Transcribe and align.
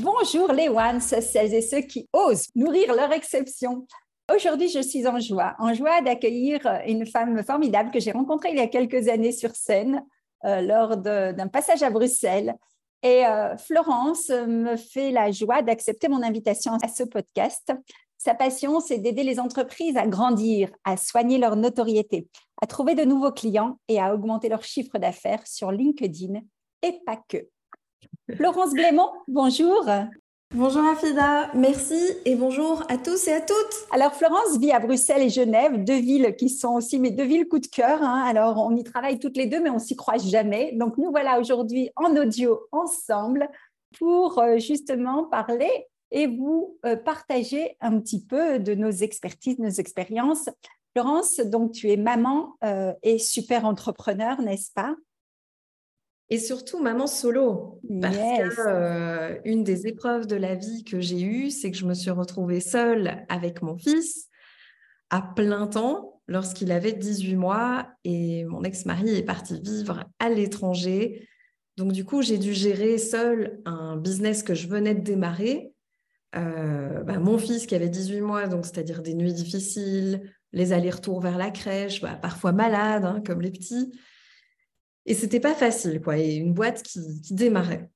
Bonjour 0.00 0.52
les 0.52 0.68
ones, 0.68 0.98
celles 0.98 1.54
et 1.54 1.62
ceux 1.62 1.82
qui 1.82 2.08
osent 2.12 2.48
nourrir 2.56 2.92
leur 2.96 3.12
exception. 3.12 3.86
Aujourd'hui, 4.34 4.68
je 4.68 4.80
suis 4.80 5.06
en 5.06 5.20
joie, 5.20 5.54
en 5.60 5.72
joie 5.72 6.00
d'accueillir 6.00 6.58
une 6.84 7.06
femme 7.06 7.44
formidable 7.44 7.92
que 7.92 8.00
j'ai 8.00 8.10
rencontrée 8.10 8.50
il 8.50 8.56
y 8.56 8.60
a 8.60 8.66
quelques 8.66 9.06
années 9.06 9.30
sur 9.30 9.54
scène 9.54 10.04
euh, 10.46 10.62
lors 10.62 10.96
d'un 10.96 11.46
passage 11.46 11.84
à 11.84 11.90
Bruxelles. 11.90 12.56
Et 13.04 13.24
euh, 13.24 13.56
Florence 13.56 14.30
me 14.30 14.74
fait 14.74 15.12
la 15.12 15.30
joie 15.30 15.62
d'accepter 15.62 16.08
mon 16.08 16.24
invitation 16.24 16.72
à 16.82 16.88
ce 16.88 17.04
podcast. 17.04 17.72
Sa 18.18 18.34
passion, 18.34 18.80
c'est 18.80 18.98
d'aider 18.98 19.22
les 19.22 19.38
entreprises 19.38 19.96
à 19.96 20.08
grandir, 20.08 20.70
à 20.82 20.96
soigner 20.96 21.38
leur 21.38 21.54
notoriété, 21.54 22.26
à 22.60 22.66
trouver 22.66 22.96
de 22.96 23.04
nouveaux 23.04 23.32
clients 23.32 23.78
et 23.86 24.00
à 24.00 24.12
augmenter 24.12 24.48
leur 24.48 24.64
chiffre 24.64 24.98
d'affaires 24.98 25.46
sur 25.46 25.70
LinkedIn 25.70 26.40
et 26.82 26.98
pas 27.06 27.20
que. 27.28 27.46
Florence 28.36 28.72
Blémont, 28.72 29.10
bonjour. 29.28 29.88
Bonjour 30.54 30.84
Afida, 30.84 31.50
merci 31.54 32.00
et 32.24 32.36
bonjour 32.36 32.84
à 32.88 32.96
tous 32.96 33.26
et 33.26 33.32
à 33.32 33.40
toutes. 33.40 33.74
Alors 33.90 34.14
Florence 34.14 34.56
vit 34.60 34.70
à 34.70 34.78
Bruxelles 34.78 35.22
et 35.22 35.28
Genève, 35.28 35.82
deux 35.82 35.98
villes 35.98 36.36
qui 36.36 36.48
sont 36.48 36.74
aussi 36.74 37.00
mes 37.00 37.10
deux 37.10 37.24
villes 37.24 37.48
coup 37.48 37.58
de 37.58 37.66
cœur. 37.66 38.00
Hein. 38.02 38.22
Alors 38.24 38.58
on 38.58 38.76
y 38.76 38.84
travaille 38.84 39.18
toutes 39.18 39.36
les 39.36 39.46
deux, 39.46 39.60
mais 39.60 39.70
on 39.70 39.80
s'y 39.80 39.96
croise 39.96 40.28
jamais. 40.30 40.70
Donc 40.74 40.96
nous 40.96 41.10
voilà 41.10 41.40
aujourd'hui 41.40 41.90
en 41.96 42.16
audio 42.16 42.60
ensemble 42.70 43.48
pour 43.98 44.38
euh, 44.38 44.58
justement 44.58 45.24
parler 45.24 45.88
et 46.12 46.28
vous 46.28 46.78
euh, 46.86 46.94
partager 46.94 47.76
un 47.80 47.98
petit 47.98 48.24
peu 48.24 48.60
de 48.60 48.74
nos 48.74 48.92
expertises, 48.92 49.58
nos 49.58 49.70
expériences. 49.70 50.48
Florence, 50.92 51.40
donc 51.40 51.72
tu 51.72 51.90
es 51.90 51.96
maman 51.96 52.54
euh, 52.62 52.92
et 53.02 53.18
super 53.18 53.64
entrepreneur, 53.64 54.40
n'est-ce 54.40 54.70
pas? 54.72 54.94
Et 56.34 56.38
surtout 56.38 56.82
maman 56.82 57.06
solo. 57.06 57.80
Parce 58.00 58.16
que 58.16 58.60
euh, 58.66 59.38
une 59.44 59.62
des 59.62 59.86
épreuves 59.86 60.26
de 60.26 60.34
la 60.34 60.56
vie 60.56 60.82
que 60.82 61.00
j'ai 61.00 61.22
eues, 61.22 61.50
c'est 61.50 61.70
que 61.70 61.76
je 61.76 61.86
me 61.86 61.94
suis 61.94 62.10
retrouvée 62.10 62.60
seule 62.60 63.24
avec 63.28 63.62
mon 63.62 63.78
fils 63.78 64.28
à 65.10 65.22
plein 65.22 65.68
temps 65.68 66.20
lorsqu'il 66.26 66.72
avait 66.72 66.92
18 66.92 67.36
mois 67.36 67.86
et 68.02 68.44
mon 68.44 68.64
ex-mari 68.64 69.14
est 69.16 69.22
parti 69.22 69.60
vivre 69.60 70.04
à 70.18 70.28
l'étranger. 70.28 71.28
Donc 71.76 71.92
du 71.92 72.04
coup, 72.04 72.20
j'ai 72.20 72.38
dû 72.38 72.52
gérer 72.52 72.98
seule 72.98 73.60
un 73.64 73.96
business 73.96 74.42
que 74.42 74.54
je 74.54 74.66
venais 74.66 74.94
de 74.94 75.02
démarrer. 75.02 75.72
Euh, 76.34 77.04
bah, 77.04 77.20
mon 77.20 77.38
fils 77.38 77.66
qui 77.66 77.76
avait 77.76 77.88
18 77.88 78.20
mois, 78.22 78.48
donc 78.48 78.64
c'est-à-dire 78.64 79.02
des 79.02 79.14
nuits 79.14 79.34
difficiles, 79.34 80.32
les 80.52 80.72
allers-retours 80.72 81.20
vers 81.20 81.38
la 81.38 81.52
crèche, 81.52 82.00
bah, 82.00 82.18
parfois 82.20 82.50
malade, 82.50 83.04
hein, 83.04 83.22
comme 83.24 83.40
les 83.40 83.52
petits. 83.52 83.92
Et 85.06 85.14
c'était 85.14 85.40
pas 85.40 85.54
facile, 85.54 86.00
quoi. 86.00 86.18
Et 86.18 86.36
une 86.36 86.54
boîte 86.54 86.82
qui, 86.82 87.00
démarrait. 87.30 87.90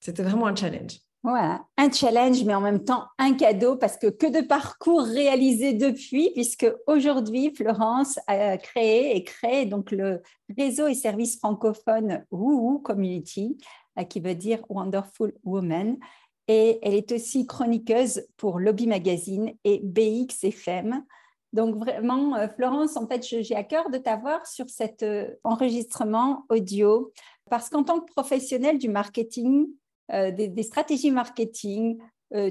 C'était 0.00 0.22
vraiment 0.22 0.46
un 0.46 0.54
challenge. 0.54 0.98
Voilà, 1.22 1.64
un 1.78 1.90
challenge, 1.90 2.44
mais 2.44 2.54
en 2.54 2.60
même 2.60 2.84
temps 2.84 3.06
un 3.18 3.32
cadeau 3.32 3.76
parce 3.76 3.96
que 3.96 4.08
que 4.08 4.26
de 4.26 4.46
parcours 4.46 5.04
réalisés 5.04 5.72
depuis, 5.72 6.30
puisque 6.34 6.66
aujourd'hui, 6.86 7.50
Florence 7.56 8.18
a 8.26 8.58
créé 8.58 9.16
et 9.16 9.24
crée 9.24 9.64
donc 9.64 9.90
le 9.90 10.20
réseau 10.58 10.86
et 10.86 10.94
service 10.94 11.38
francophone 11.38 12.26
Woo 12.30 12.78
Community, 12.80 13.56
euh, 13.98 14.04
qui 14.04 14.20
veut 14.20 14.34
dire 14.34 14.60
Wonderful 14.68 15.32
Woman. 15.44 15.96
Et 16.46 16.78
elle 16.82 16.92
est 16.92 17.10
aussi 17.12 17.46
chroniqueuse 17.46 18.26
pour 18.36 18.60
Lobby 18.60 18.86
Magazine 18.86 19.54
et 19.64 19.80
BXFM. 19.82 21.04
Donc 21.54 21.76
vraiment, 21.76 22.34
euh, 22.34 22.48
Florence, 22.48 22.96
en 22.96 23.06
fait, 23.06 23.24
j'ai 23.24 23.54
à 23.54 23.62
cœur 23.62 23.88
de 23.88 23.96
t'avoir 23.96 24.44
sur 24.44 24.68
cet 24.68 25.04
euh, 25.04 25.28
enregistrement 25.44 26.44
audio 26.50 27.12
parce 27.48 27.70
qu'en 27.70 27.84
tant 27.84 28.00
que 28.00 28.12
professionnel 28.12 28.76
du 28.76 28.88
marketing, 28.88 29.68
euh, 30.12 30.32
des, 30.32 30.62
stratégies 30.64 31.12
marketing, 31.12 31.98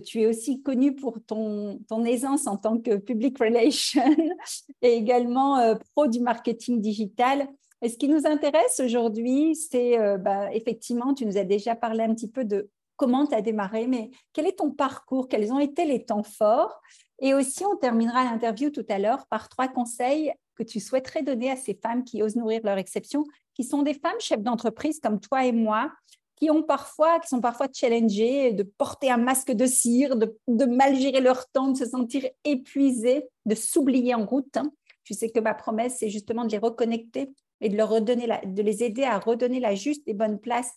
tu 0.06 0.22
es 0.22 0.28
aussi 0.28 0.62
connue 0.62 0.96
pour 0.96 1.18
ton, 1.28 1.78
ton, 1.90 2.06
aisance 2.06 2.48
en 2.48 2.56
tant 2.56 2.78
que 2.78 2.96
public 2.96 3.38
relation 3.38 4.16
et 4.82 4.94
également 4.94 5.76
pro 5.94 6.08
du 6.08 6.22
marketing 6.22 6.80
digital. 6.80 7.50
Et 7.82 7.90
ce 7.90 7.98
qui 7.98 8.08
nous 8.08 8.26
intéresse 8.26 8.80
aujourd'hui, 8.80 9.56
c'est 9.56 9.98
bah, 10.20 10.54
effectivement, 10.54 11.14
tu 11.14 11.26
nous 11.26 11.38
as 11.38 11.44
déjà 11.44 11.76
parlé 11.76 12.06
un 12.06 12.14
petit 12.14 12.30
peu 12.30 12.46
de 12.46 12.70
comment 12.96 13.28
tu 13.28 13.36
as 13.36 13.42
démarré, 13.42 13.88
mais 13.88 14.12
quel 14.32 14.48
est 14.48 14.60
ton 14.60 14.72
parcours, 14.72 15.28
quels 15.28 15.52
ont 15.52 15.60
été 15.60 15.84
les 15.84 16.06
temps 16.06 16.24
forts? 16.24 16.82
Et 17.20 17.34
aussi, 17.34 17.64
on 17.66 17.76
terminera 17.76 18.24
l'interview 18.24 18.70
tout 18.70 18.86
à 18.90 19.00
l'heure 19.00 19.28
par 19.28 19.50
trois 19.50 19.68
conseils 19.68 20.34
que 20.56 20.64
tu 20.64 20.80
souhaiterais 20.80 21.24
donner 21.24 21.52
à 21.52 21.56
ces 21.56 21.74
femmes 21.74 22.04
qui 22.04 22.22
osent 22.22 22.36
nourrir 22.36 22.62
leur 22.64 22.78
exception, 22.78 23.26
qui 23.54 23.64
sont 23.64 23.82
des 23.84 23.94
femmes 23.94 24.20
chefs 24.20 24.42
d'entreprise 24.42 25.00
comme 25.00 25.20
toi 25.20 25.46
et 25.46 25.52
moi, 25.52 25.92
qui 26.36 26.50
ont 26.50 26.64
parfois, 26.64 27.20
qui 27.20 27.28
sont 27.28 27.42
parfois 27.42 27.68
challengées 27.74 28.54
de 28.54 28.64
porter 28.64 29.10
un 29.10 29.18
masque 29.18 29.52
de 29.52 29.66
cire, 29.66 30.16
de, 30.16 30.66
mal 30.66 30.96
gérer 30.96 31.22
leur 31.22 31.48
temps, 31.50 31.70
de 31.70 31.78
se 31.78 31.86
sentir 31.86 32.28
épuisées, 32.44 33.26
de 33.46 33.56
s'oublier 33.56 34.16
en 34.16 34.26
route. 34.26 34.58
Hein. 34.58 34.72
Tu 35.04 35.14
sais 35.14 35.30
que 35.30 35.40
ma 35.40 35.54
promesse, 35.54 35.98
c'est 36.00 36.10
justement 36.10 36.46
de 36.46 36.52
les 36.52 36.58
reconnecter 36.58 37.32
et 37.62 37.70
de 37.70 37.78
leur 37.78 37.90
redonner 37.90 38.28
de 38.46 38.62
les 38.62 38.84
aider 38.84 39.04
à 39.04 39.20
redonner 39.20 39.60
la 39.60 39.76
juste 39.76 40.04
et 40.08 40.14
bonne 40.14 40.40
place 40.40 40.74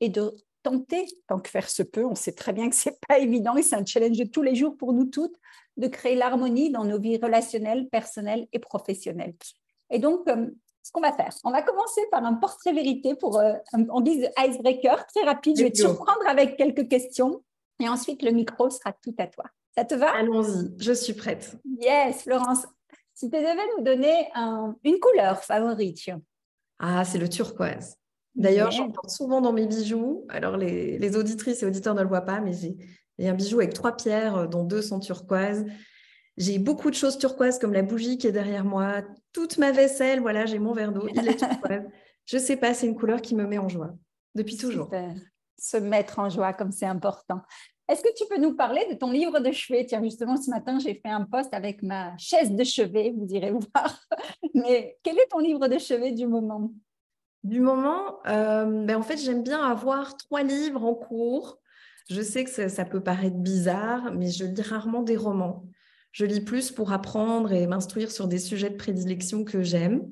et 0.00 0.08
de 0.08 0.36
tenter, 0.62 1.06
tant 1.26 1.38
que 1.38 1.48
faire 1.48 1.68
se 1.68 1.82
peut, 1.82 2.04
on 2.04 2.14
sait 2.14 2.32
très 2.32 2.52
bien 2.52 2.68
que 2.68 2.76
c'est 2.76 2.98
pas 3.08 3.18
évident 3.18 3.56
et 3.56 3.62
c'est 3.62 3.76
un 3.76 3.84
challenge 3.84 4.18
de 4.18 4.24
tous 4.24 4.42
les 4.42 4.54
jours 4.54 4.76
pour 4.76 4.92
nous 4.92 5.06
toutes, 5.06 5.36
de 5.78 5.86
créer 5.86 6.14
l'harmonie 6.14 6.70
dans 6.70 6.84
nos 6.84 6.98
vies 6.98 7.18
relationnelles, 7.18 7.88
personnelles 7.88 8.46
et 8.52 8.58
professionnelles. 8.58 9.34
Et 9.90 9.98
donc, 9.98 10.28
euh, 10.28 10.48
ce 10.82 10.92
qu'on 10.92 11.00
va 11.00 11.12
faire, 11.12 11.32
on 11.44 11.50
va 11.50 11.62
commencer 11.62 12.02
par 12.10 12.24
un 12.24 12.34
portrait 12.34 12.72
vérité 12.72 13.14
pour, 13.14 13.38
euh, 13.38 13.54
en 13.88 14.00
guise 14.00 14.22
de 14.22 14.28
icebreaker, 14.38 15.06
très 15.06 15.24
rapide. 15.24 15.56
Je 15.58 15.64
vais 15.64 15.70
te 15.70 15.78
surprendre 15.78 16.26
avec 16.26 16.56
quelques 16.56 16.88
questions 16.88 17.42
et 17.80 17.88
ensuite 17.88 18.22
le 18.22 18.32
micro 18.32 18.70
sera 18.70 18.92
tout 18.92 19.14
à 19.18 19.26
toi. 19.26 19.44
Ça 19.76 19.84
te 19.84 19.94
va? 19.94 20.10
Allons-y, 20.10 20.74
je 20.78 20.92
suis 20.92 21.14
prête. 21.14 21.56
Yes, 21.80 22.22
Florence. 22.22 22.66
Si 23.14 23.30
tu 23.30 23.36
devais 23.36 23.54
nous 23.76 23.84
donner 23.84 24.30
une 24.84 24.98
couleur 25.00 25.42
favorite. 25.42 26.10
Ah, 26.78 27.04
c'est 27.04 27.18
le 27.18 27.28
turquoise. 27.28 27.96
D'ailleurs, 28.34 28.70
j'en 28.70 28.90
porte 28.90 29.10
souvent 29.10 29.40
dans 29.40 29.52
mes 29.52 29.66
bijoux. 29.66 30.24
Alors, 30.28 30.56
les, 30.56 31.16
auditrices 31.16 31.62
et 31.62 31.66
auditeurs 31.66 31.94
ne 31.94 32.02
le 32.02 32.08
voient 32.08 32.22
pas, 32.22 32.40
mais 32.40 32.52
j'ai 32.52 32.76
un 33.26 33.34
bijou 33.34 33.58
avec 33.58 33.74
trois 33.74 33.96
pierres, 33.96 34.36
euh, 34.36 34.46
dont 34.46 34.64
deux 34.64 34.82
sont 34.82 35.00
turquoises. 35.00 35.64
J'ai 36.36 36.58
beaucoup 36.58 36.90
de 36.90 36.94
choses 36.94 37.18
turquoises, 37.18 37.58
comme 37.58 37.72
la 37.72 37.82
bougie 37.82 38.18
qui 38.18 38.28
est 38.28 38.32
derrière 38.32 38.64
moi. 38.64 39.02
Toute 39.32 39.58
ma 39.58 39.72
vaisselle, 39.72 40.20
voilà, 40.20 40.46
j'ai 40.46 40.58
mon 40.58 40.72
verre 40.72 40.92
d'eau, 40.92 41.08
il 41.12 41.28
est 41.28 41.36
turquoise. 41.38 41.84
Je 42.26 42.38
sais 42.38 42.56
pas, 42.56 42.74
c'est 42.74 42.86
une 42.86 42.94
couleur 42.94 43.20
qui 43.20 43.34
me 43.34 43.46
met 43.46 43.58
en 43.58 43.68
joie, 43.68 43.94
depuis 44.34 44.56
toujours. 44.56 44.90
Se 45.56 45.76
mettre 45.76 46.18
en 46.20 46.28
joie, 46.28 46.52
comme 46.52 46.70
c'est 46.70 46.86
important. 46.86 47.40
Est-ce 47.88 48.02
que 48.02 48.14
tu 48.14 48.24
peux 48.28 48.38
nous 48.38 48.54
parler 48.54 48.86
de 48.90 48.94
ton 48.94 49.10
livre 49.10 49.40
de 49.40 49.50
chevet? 49.50 49.86
Tiens, 49.86 50.02
justement, 50.02 50.36
ce 50.36 50.50
matin, 50.50 50.78
j'ai 50.78 50.94
fait 50.94 51.08
un 51.08 51.24
post 51.24 51.54
avec 51.54 51.82
ma 51.82 52.16
chaise 52.18 52.52
de 52.52 52.62
chevet, 52.62 53.14
vous 53.16 53.26
irez 53.34 53.50
voir. 53.50 53.98
Mais 54.54 54.98
quel 55.02 55.18
est 55.18 55.26
ton 55.30 55.38
livre 55.38 55.66
de 55.68 55.78
chevet 55.78 56.12
du 56.12 56.26
moment? 56.26 56.70
Du 57.44 57.60
moment, 57.60 58.18
euh, 58.26 58.84
ben 58.84 58.96
en 58.96 59.02
fait, 59.02 59.16
j'aime 59.16 59.42
bien 59.42 59.62
avoir 59.62 60.16
trois 60.18 60.42
livres 60.42 60.84
en 60.84 60.94
cours. 60.94 61.58
Je 62.08 62.22
sais 62.22 62.44
que 62.44 62.68
ça, 62.68 62.84
peut 62.84 63.02
paraître 63.02 63.36
bizarre, 63.36 64.12
mais 64.14 64.30
je 64.30 64.44
lis 64.44 64.62
rarement 64.62 65.02
des 65.02 65.16
romans. 65.16 65.66
Je 66.12 66.24
lis 66.24 66.40
plus 66.40 66.70
pour 66.70 66.92
apprendre 66.92 67.52
et 67.52 67.66
m'instruire 67.66 68.10
sur 68.10 68.28
des 68.28 68.38
sujets 68.38 68.70
de 68.70 68.76
prédilection 68.76 69.44
que 69.44 69.62
j'aime. 69.62 70.02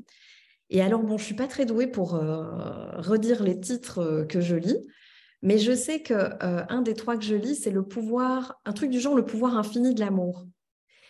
Et 0.69 0.83
alors, 0.83 1.03
bon, 1.03 1.17
je 1.17 1.25
suis 1.25 1.35
pas 1.35 1.47
très 1.47 1.65
douée 1.65 1.87
pour 1.87 2.15
euh, 2.15 2.91
redire 2.99 3.43
les 3.43 3.59
titres 3.59 4.01
euh, 4.01 4.25
que 4.25 4.41
je 4.41 4.57
lis, 4.57 4.79
mais 5.43 5.59
je 5.59 5.73
sais 5.73 6.03
que 6.03 6.15
un 6.43 6.83
des 6.83 6.95
trois 6.95 7.17
que 7.17 7.25
je 7.25 7.35
lis, 7.35 7.55
c'est 7.55 7.71
le 7.71 7.83
pouvoir, 7.83 8.61
un 8.65 8.73
truc 8.73 8.91
du 8.91 9.01
genre 9.01 9.15
le 9.15 9.25
pouvoir 9.25 9.57
infini 9.57 9.95
de 9.95 10.01
l'amour. 10.01 10.47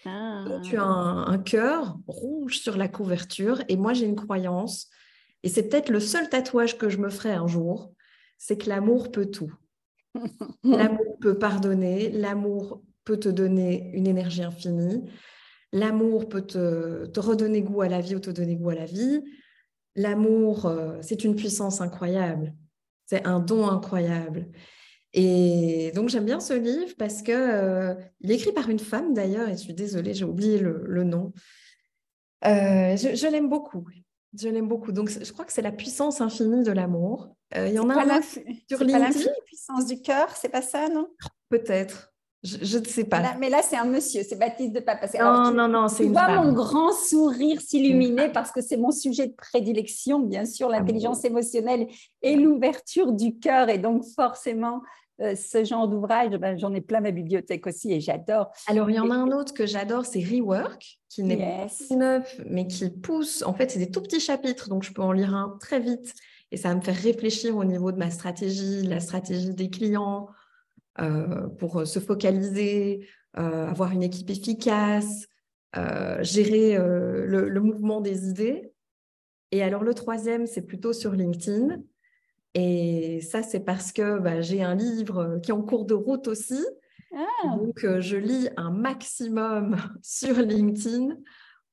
Donc, 0.05 0.63
tu 0.63 0.77
as 0.77 0.85
un, 0.85 1.27
un 1.27 1.39
cœur 1.39 1.99
rouge 2.07 2.61
sur 2.61 2.77
la 2.77 2.87
couverture. 2.87 3.63
Et 3.69 3.77
moi, 3.77 3.93
j'ai 3.93 4.07
une 4.07 4.15
croyance, 4.15 4.89
et 5.43 5.49
c'est 5.49 5.69
peut-être 5.69 5.91
le 5.91 6.01
seul 6.01 6.29
tatouage 6.29 6.77
que 6.77 6.89
je 6.89 6.99
me 6.99 7.09
ferai 7.09 7.33
un 7.33 7.47
jour, 7.47 7.93
c'est 8.39 8.59
que 8.59 8.69
l'amour 8.69 9.11
peut 9.11 9.27
tout. 9.27 9.53
L'amour 10.65 11.19
peut 11.21 11.39
pardonner, 11.39 12.11
l'amour 12.11 12.83
peut 13.05 13.19
te 13.19 13.29
donner 13.29 13.91
une 13.95 14.07
énergie 14.07 14.43
infinie, 14.43 15.05
l'amour 15.73 16.29
peut 16.29 16.43
te, 16.43 17.19
redonner 17.19 17.63
goût 17.63 17.83
à 17.83 17.89
la 17.89 18.01
vie 18.01 18.17
ou 18.17 18.21
te 18.21 18.31
donner 18.31 18.57
goût 18.57 18.71
à 18.71 18.75
la 18.75 18.87
vie. 18.87 19.23
L'amour, 19.95 20.67
euh, 20.67 20.99
c'est 21.01 21.25
une 21.25 21.37
puissance 21.37 21.81
incroyable, 21.81 22.55
c'est 23.07 23.27
un 23.27 23.41
don 23.41 23.67
incroyable. 23.69 24.49
Et 25.13 25.93
donc 25.95 26.11
j'aime 26.11 26.27
bien 26.27 26.41
ce 26.41 26.53
livre 26.53 26.95
parce 26.99 27.23
que 27.23 27.33
euh, 27.33 27.95
il 28.21 28.31
est 28.31 28.35
écrit 28.35 28.53
par 28.53 28.69
une 28.69 28.79
femme 28.79 29.15
d'ailleurs, 29.15 29.49
et 29.49 29.53
je 29.53 29.63
suis 29.63 29.75
désolée, 29.75 30.13
j'ai 30.13 30.27
oublié 30.27 30.59
le, 30.59 31.05
nom. 31.05 31.33
Euh, 32.45 32.97
je, 32.97 33.31
l'aime 33.31 33.49
beaucoup. 33.49 33.89
Je 34.39 34.49
l'aime 34.49 34.69
beaucoup. 34.69 34.93
Donc 34.93 35.11
je 35.11 35.33
crois 35.33 35.45
que 35.45 35.53
c'est 35.53 35.63
la 35.63 35.73
puissance 35.73 36.21
infinie 36.21 36.63
de 36.63 36.73
l'amour. 36.73 37.29
il 37.55 37.73
y 37.73 37.79
en 37.79 37.89
a 37.91 37.95
un 37.95 38.23
sur 38.23 38.85
la 38.85 39.11
puissance 39.47 39.87
du 39.87 40.01
cœur, 40.01 40.29
c'est 40.37 40.49
pas 40.49 40.63
ça, 40.63 40.89
non? 40.89 41.09
Peut-être. 41.49 42.13
Je, 42.43 42.79
ne 42.79 42.85
sais 42.85 43.05
pas. 43.05 43.35
mais 43.41 43.51
là, 43.51 43.61
c'est 43.63 43.77
un 43.77 43.87
monsieur, 43.87 44.23
c'est 44.23 44.37
Baptiste 44.37 44.73
de 44.73 44.81
Papa. 44.81 45.09
Non, 45.19 45.51
non, 45.51 45.69
non, 45.69 45.89
c'est 45.89 46.05
une 46.05 46.13
vois 46.13 46.29
mon 46.29 46.53
grand 46.53 46.93
sourire 46.93 47.61
s'illuminer 47.61 48.29
parce 48.29 48.53
que 48.53 48.61
c'est 48.61 48.77
mon 48.77 48.93
sujet 48.93 49.27
de 49.27 49.33
prédilection, 49.33 50.21
bien 50.21 50.45
sûr, 50.45 50.69
l'intelligence 50.69 51.25
émotionnelle 51.25 51.89
et 52.23 52.37
l'ouverture 52.37 53.13
du 53.13 53.39
cœur. 53.39 53.69
Et 53.69 53.79
donc, 53.79 54.05
forcément, 54.15 54.83
euh, 55.21 55.35
ce 55.35 55.65
genre 55.65 55.89
d'ouvrage, 55.89 56.37
ben, 56.37 56.59
j'en 56.59 56.75
ai 56.75 56.81
plein 56.81 57.01
ma 57.01 57.11
bibliothèque 57.11 57.67
aussi 57.67 57.93
et 57.93 58.01
j'adore. 58.01 58.51
Alors, 58.67 58.91
il 58.91 58.97
y 58.97 59.01
en 59.01 59.11
a 59.11 59.15
un 59.15 59.33
autre 59.33 59.55
que 59.55 59.67
j'adore, 59.67 60.05
c'est 60.05 60.23
Rework, 60.23 60.99
qui 61.09 61.23
n'est 61.23 61.37
pas 61.37 61.95
neuf, 61.95 62.41
mais 62.49 62.67
qui 62.67 62.91
pousse. 62.91 63.43
En 63.43 63.55
fait, 63.55 63.71
c'est 63.71 63.79
des 63.79 63.91
tout 63.91 64.03
petits 64.03 64.21
chapitres, 64.21 64.69
donc 64.69 64.83
je 64.83 64.93
peux 64.93 65.03
en 65.03 65.13
lire 65.13 65.35
un 65.35 65.57
très 65.61 65.81
vite. 65.81 66.13
Et 66.53 66.57
ça 66.57 66.69
va 66.69 66.77
me 66.77 66.81
faire 66.81 66.97
réfléchir 66.97 67.57
au 67.57 67.65
niveau 67.65 67.91
de 67.93 67.97
ma 67.97 68.11
stratégie, 68.11 68.83
la 68.83 69.01
stratégie 69.01 69.55
des 69.55 69.69
clients, 69.69 70.29
euh, 70.99 71.49
pour 71.59 71.81
euh, 71.81 71.85
se 71.85 71.99
focaliser, 71.99 73.07
euh, 73.37 73.69
avoir 73.69 73.93
une 73.93 74.03
équipe 74.03 74.31
efficace, 74.31 75.27
gérer 76.21 76.79
le, 76.79 77.61
mouvement 77.61 78.01
des 78.01 78.31
idées. 78.31 78.73
Et 79.53 79.63
alors 79.63 79.83
le 79.83 79.93
troisième, 79.93 80.47
c'est 80.47 80.63
plutôt 80.63 80.95
sur 80.95 81.13
LinkedIn. 81.13 81.83
Et 82.59 83.21
ça, 83.21 83.43
c'est 83.43 83.61
parce 83.61 83.93
que 83.93 84.19
bah, 84.19 84.41
j'ai 84.41 84.63
un 84.63 84.75
livre 84.75 85.39
qui 85.43 85.51
est 85.51 85.55
en 85.55 85.61
cours 85.61 85.85
de 85.85 85.93
route 85.93 86.27
aussi. 86.27 86.65
Ah. 87.15 87.55
Donc, 87.55 87.87
je 88.01 88.17
lis 88.17 88.49
un 88.57 88.71
maximum 88.71 89.77
sur 90.03 90.37
LinkedIn 90.39 91.19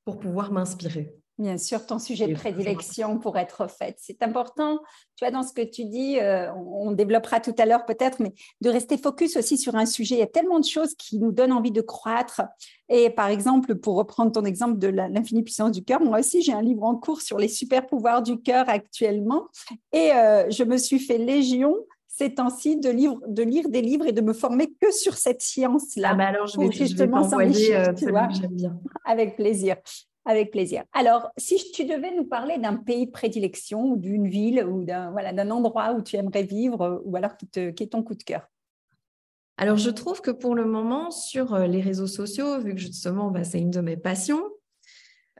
pour 0.04 0.18
pouvoir 0.18 0.52
m'inspirer. 0.52 1.14
Bien 1.36 1.58
sûr, 1.58 1.84
ton 1.84 1.98
sujet 1.98 2.28
de 2.28 2.34
prédilection 2.34 3.18
pour 3.18 3.36
être 3.36 3.68
fait. 3.68 3.96
C'est 3.98 4.22
important, 4.22 4.78
tu 5.16 5.24
vois, 5.24 5.32
dans 5.32 5.42
ce 5.42 5.52
que 5.52 5.62
tu 5.62 5.84
dis, 5.84 6.20
euh, 6.20 6.52
on, 6.54 6.92
développera 6.92 7.40
tout 7.40 7.54
à 7.58 7.66
l'heure 7.66 7.84
peut-être, 7.86 8.20
mais 8.20 8.32
de 8.60 8.70
rester 8.70 8.96
focus 8.96 9.36
aussi 9.36 9.58
sur 9.58 9.74
un 9.74 9.84
sujet. 9.84 10.14
Il 10.14 10.18
y 10.18 10.22
a 10.22 10.28
tellement 10.28 10.60
de 10.60 10.64
choses 10.64 10.94
qui 10.94 11.18
nous 11.18 11.32
donnent 11.32 11.52
envie 11.52 11.72
de 11.72 11.80
croître. 11.80 12.42
Et 12.88 13.10
par 13.10 13.28
exemple, 13.28 13.74
pour 13.74 13.96
reprendre 13.96 14.30
ton 14.30 14.44
exemple 14.44 14.78
de 14.78 14.86
l'infinie 14.86 15.42
puissance 15.42 15.72
du 15.72 15.82
cœur, 15.82 16.00
moi 16.00 16.20
aussi, 16.20 16.40
j'ai 16.40 16.52
un 16.52 16.62
livre 16.62 16.84
en 16.84 16.94
cours 16.94 17.20
sur 17.20 17.38
les 17.38 17.48
super 17.48 17.84
pouvoirs 17.84 18.22
du 18.22 18.40
cœur 18.40 18.68
actuellement. 18.68 19.48
Et 19.92 20.12
euh, 20.12 20.48
je 20.50 20.62
me 20.62 20.76
suis 20.76 21.00
fait 21.00 21.18
légion 21.18 21.74
ces 22.06 22.32
temps-ci 22.32 22.76
de, 22.76 22.92
de 23.26 23.42
lire 23.42 23.68
des 23.68 23.82
livres 23.82 24.06
et 24.06 24.12
de 24.12 24.20
me 24.20 24.32
former 24.32 24.72
que 24.80 24.92
sur 24.92 25.14
cette 25.16 25.42
science-là. 25.42 26.10
Ah 26.12 26.14
bah 26.14 26.26
alors, 26.26 26.46
je 26.46 26.60
vais, 26.60 26.70
justement 26.70 27.28
s'enrichir, 27.28 27.80
euh, 27.80 27.92
tu 27.92 28.08
vois, 28.08 28.28
bien. 28.50 28.78
avec 29.04 29.34
plaisir. 29.34 29.76
Avec 30.26 30.50
plaisir. 30.50 30.84
Alors, 30.94 31.30
si 31.36 31.70
tu 31.72 31.84
devais 31.84 32.14
nous 32.16 32.24
parler 32.24 32.56
d'un 32.58 32.76
pays 32.76 33.06
de 33.06 33.10
prédilection 33.10 33.82
ou 33.82 33.96
d'une 33.96 34.26
ville 34.26 34.64
ou 34.64 34.82
d'un 34.82 35.10
voilà, 35.10 35.32
endroit 35.54 35.92
où 35.92 36.02
tu 36.02 36.16
aimerais 36.16 36.44
vivre 36.44 36.80
euh, 36.80 36.98
ou 37.04 37.16
alors 37.16 37.36
qui, 37.36 37.46
te, 37.46 37.60
est 37.60 37.92
ton 37.92 38.02
coup 38.02 38.14
de 38.14 38.22
cœur? 38.22 38.48
Alors, 39.58 39.76
je 39.76 39.90
trouve 39.90 40.22
que 40.22 40.30
pour 40.30 40.54
le 40.54 40.64
moment, 40.64 41.10
sur 41.10 41.54
euh, 41.54 41.66
les 41.66 41.82
réseaux 41.82 42.06
sociaux, 42.06 42.58
vu 42.58 42.74
que 42.74 42.80
justement, 42.80 43.30
bah, 43.30 43.44
c'est 43.44 43.60
une 43.60 43.70
de 43.70 43.82
mes 43.82 43.98
passions, 43.98 44.42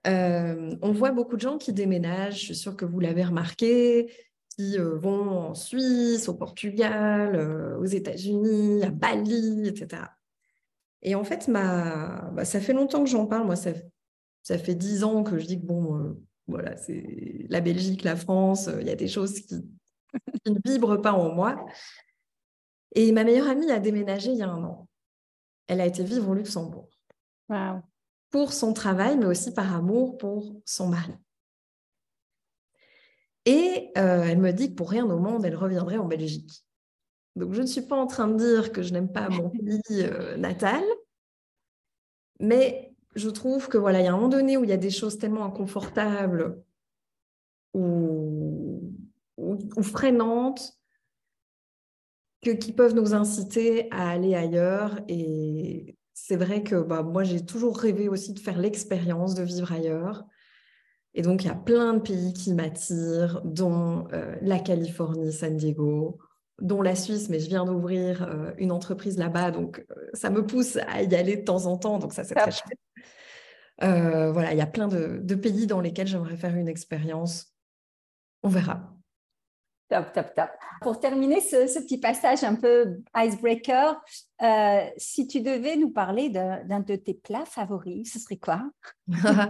euh, 0.06 0.76
on 0.82 0.92
voit 0.92 1.12
beaucoup 1.12 1.36
de 1.36 1.40
gens 1.40 1.56
qui 1.56 1.72
déménagent. 1.72 2.40
Je 2.40 2.44
suis 2.44 2.54
sûre 2.54 2.76
que 2.76 2.84
vous 2.84 3.00
l'avez 3.00 3.25
remarqué, 3.25 4.12
qui 4.50 4.76
vont 4.76 5.31
en 5.31 5.54
Suisse, 5.54 6.28
au 6.28 6.34
Portugal, 6.34 7.76
aux 7.81 7.86
États-Unis, 7.86 8.84
à 8.84 8.90
Bali, 8.90 9.66
etc. 9.66 10.02
Et 11.00 11.14
en 11.14 11.25
fait. 11.25 11.48
Bah, 11.50 12.44
ça 12.44 12.60
fait 12.60 12.75
longtemps 12.75 13.02
que 13.02 13.10
j'en 13.10 13.26
parle. 13.26 13.46
Moi, 13.46 13.56
ça 13.56 13.72
ça 14.44 14.58
fait 14.58 14.75
dix 14.75 15.02
ans 15.02 15.25
que 15.25 15.38
je 15.38 15.46
dis 15.46 15.58
que 15.58 15.67
bon, 15.67 15.99
euh, 15.99 16.23
voilà, 16.46 16.76
c'est 16.76 17.46
la 17.49 17.61
Belgique, 17.61 18.05
la 18.05 18.14
France, 18.14 18.69
euh, 18.69 18.81
il 18.81 18.87
y 18.87 18.91
a 18.91 18.94
des 18.94 19.08
choses 19.08 19.41
qui, 19.41 19.55
ne 20.46 20.58
vibrent 20.64 21.00
pas 21.00 21.14
en 21.14 21.35
moi. 21.35 21.67
Et 22.94 23.11
ma 23.11 23.25
meilleure 23.25 23.49
amie 23.49 23.70
a 23.73 23.81
déménagé 23.81 24.31
il 24.31 24.37
y 24.37 24.43
a 24.43 24.50
un 24.50 24.62
an. 24.62 24.87
Elle 25.67 25.81
a 25.81 25.87
été 25.87 26.05
vivre 26.05 26.29
au 26.29 26.35
Luxembourg. 26.35 26.88
Pour 28.31 28.52
son 28.52 28.75
travail, 28.75 29.17
mais 29.17 29.26
aussi 29.26 29.52
par 29.52 29.75
amour 29.75 30.19
pour 30.19 30.61
son 30.67 30.88
mari. 30.88 31.14
Et 33.46 33.91
euh, 33.96 34.25
elle 34.25 34.38
me 34.38 34.52
dit 34.52 34.70
que 34.70 34.75
pour 34.75 34.91
rien 34.91 35.08
au 35.08 35.19
monde, 35.19 35.44
elle 35.44 35.56
reviendrait 35.56 35.96
en 35.96 36.06
Belgique. 36.06 36.64
Donc 37.35 37.55
je 37.55 37.62
ne 37.62 37.67
suis 37.67 37.82
pas 37.82 37.96
en 37.96 38.06
train 38.06 38.29
de 38.29 38.37
dire 38.37 38.73
que 38.73 38.82
je 38.82 38.93
n'aime 38.93 39.11
pas 39.11 39.29
mon 39.31 39.50
pays 39.50 40.06
natal, 40.37 40.85
mais 42.41 42.94
je 43.14 43.28
trouve 43.28 43.69
que 43.69 43.78
voilà, 43.78 44.00
il 44.00 44.05
y 44.05 44.08
a 44.08 44.12
un 44.12 44.16
moment 44.16 44.28
donné 44.28 44.56
où 44.56 44.64
il 44.64 44.70
y 44.70 44.75
a 44.75 44.78
des 44.78 44.90
choses 44.90 45.19
tellement 45.19 45.44
inconfortables 45.44 46.62
ou, 47.72 48.93
ou, 49.37 49.82
freinantes 49.82 50.78
que, 52.43 52.50
qui 52.50 52.72
peuvent 52.72 52.94
nous 52.94 53.14
inciter 53.14 53.88
à 53.90 54.11
aller 54.11 54.34
ailleurs. 54.34 55.00
Et 55.08 55.96
c'est 56.12 56.37
vrai 56.37 56.62
que 56.62 56.76
bah, 56.76 57.02
moi, 57.02 57.25
j'ai 57.25 57.44
toujours 57.44 57.78
rêvé 57.78 58.08
aussi 58.08 58.32
de 58.32 58.40
faire 58.40 58.58
l'expérience 58.58 59.34
de 59.34 59.43
vivre 59.43 59.72
ailleurs. 59.72 60.25
Et 61.14 61.22
donc, 61.22 61.44
il 61.44 61.46
y 61.46 61.50
a 61.50 61.55
plein 61.55 61.94
de 61.94 62.00
pays 62.00 62.32
qui 62.32 62.52
m'attirent, 62.52 63.40
dont 63.44 64.08
euh, 64.12 64.34
la 64.43 64.58
Californie, 64.58 65.32
San 65.32 65.56
Diego, 65.56 66.19
dont 66.60 66.82
la 66.82 66.94
Suisse, 66.96 67.28
mais 67.28 67.40
je 67.40 67.49
viens 67.49 67.64
d'ouvrir 67.64 68.22
euh, 68.22 68.52
une 68.58 68.72
entreprise 68.72 69.19
là-bas, 69.19 69.50
donc 69.50 69.84
euh, 69.90 69.94
ça 70.12 70.31
me 70.31 70.44
pousse 70.46 70.76
à 70.76 71.02
y 71.02 71.14
aller 71.14 71.37
de 71.37 71.44
temps 71.44 71.67
en 71.67 71.76
temps, 71.76 71.99
donc 71.99 72.12
ça 72.12 72.25
c'est 72.25 72.34
très 72.34 72.50
chouette. 72.50 72.78
Euh, 73.82 74.30
voilà, 74.30 74.52
il 74.52 74.58
y 74.58 74.62
a 74.62 74.66
plein 74.66 74.88
de, 74.88 75.34
pays 75.34 75.66
dans 75.66 75.81
lesquels 75.81 76.06
j'aimerais 76.06 76.36
faire 76.36 76.56
une 76.56 76.69
expérience. 76.69 77.54
On 78.43 78.48
verra. 78.48 78.90
Top, 79.88 80.12
top, 80.12 80.34
top. 80.34 80.50
Pour 80.81 80.98
terminer 81.00 81.40
ce, 81.40 81.78
petit 81.81 81.98
passage 81.98 82.43
un 82.44 82.54
peu 82.54 83.00
icebreaker, 83.16 84.02
euh, 84.43 84.81
si 84.96 85.26
tu 85.26 85.40
devais 85.40 85.76
nous 85.76 85.90
parler 85.90 86.31
d'un 86.31 86.81
de, 86.81 86.96
tes 86.96 87.14
plats 87.14 87.44
favoris, 87.44 88.12
ce 88.12 88.19
serait 88.19 88.38
quoi? 88.38 88.70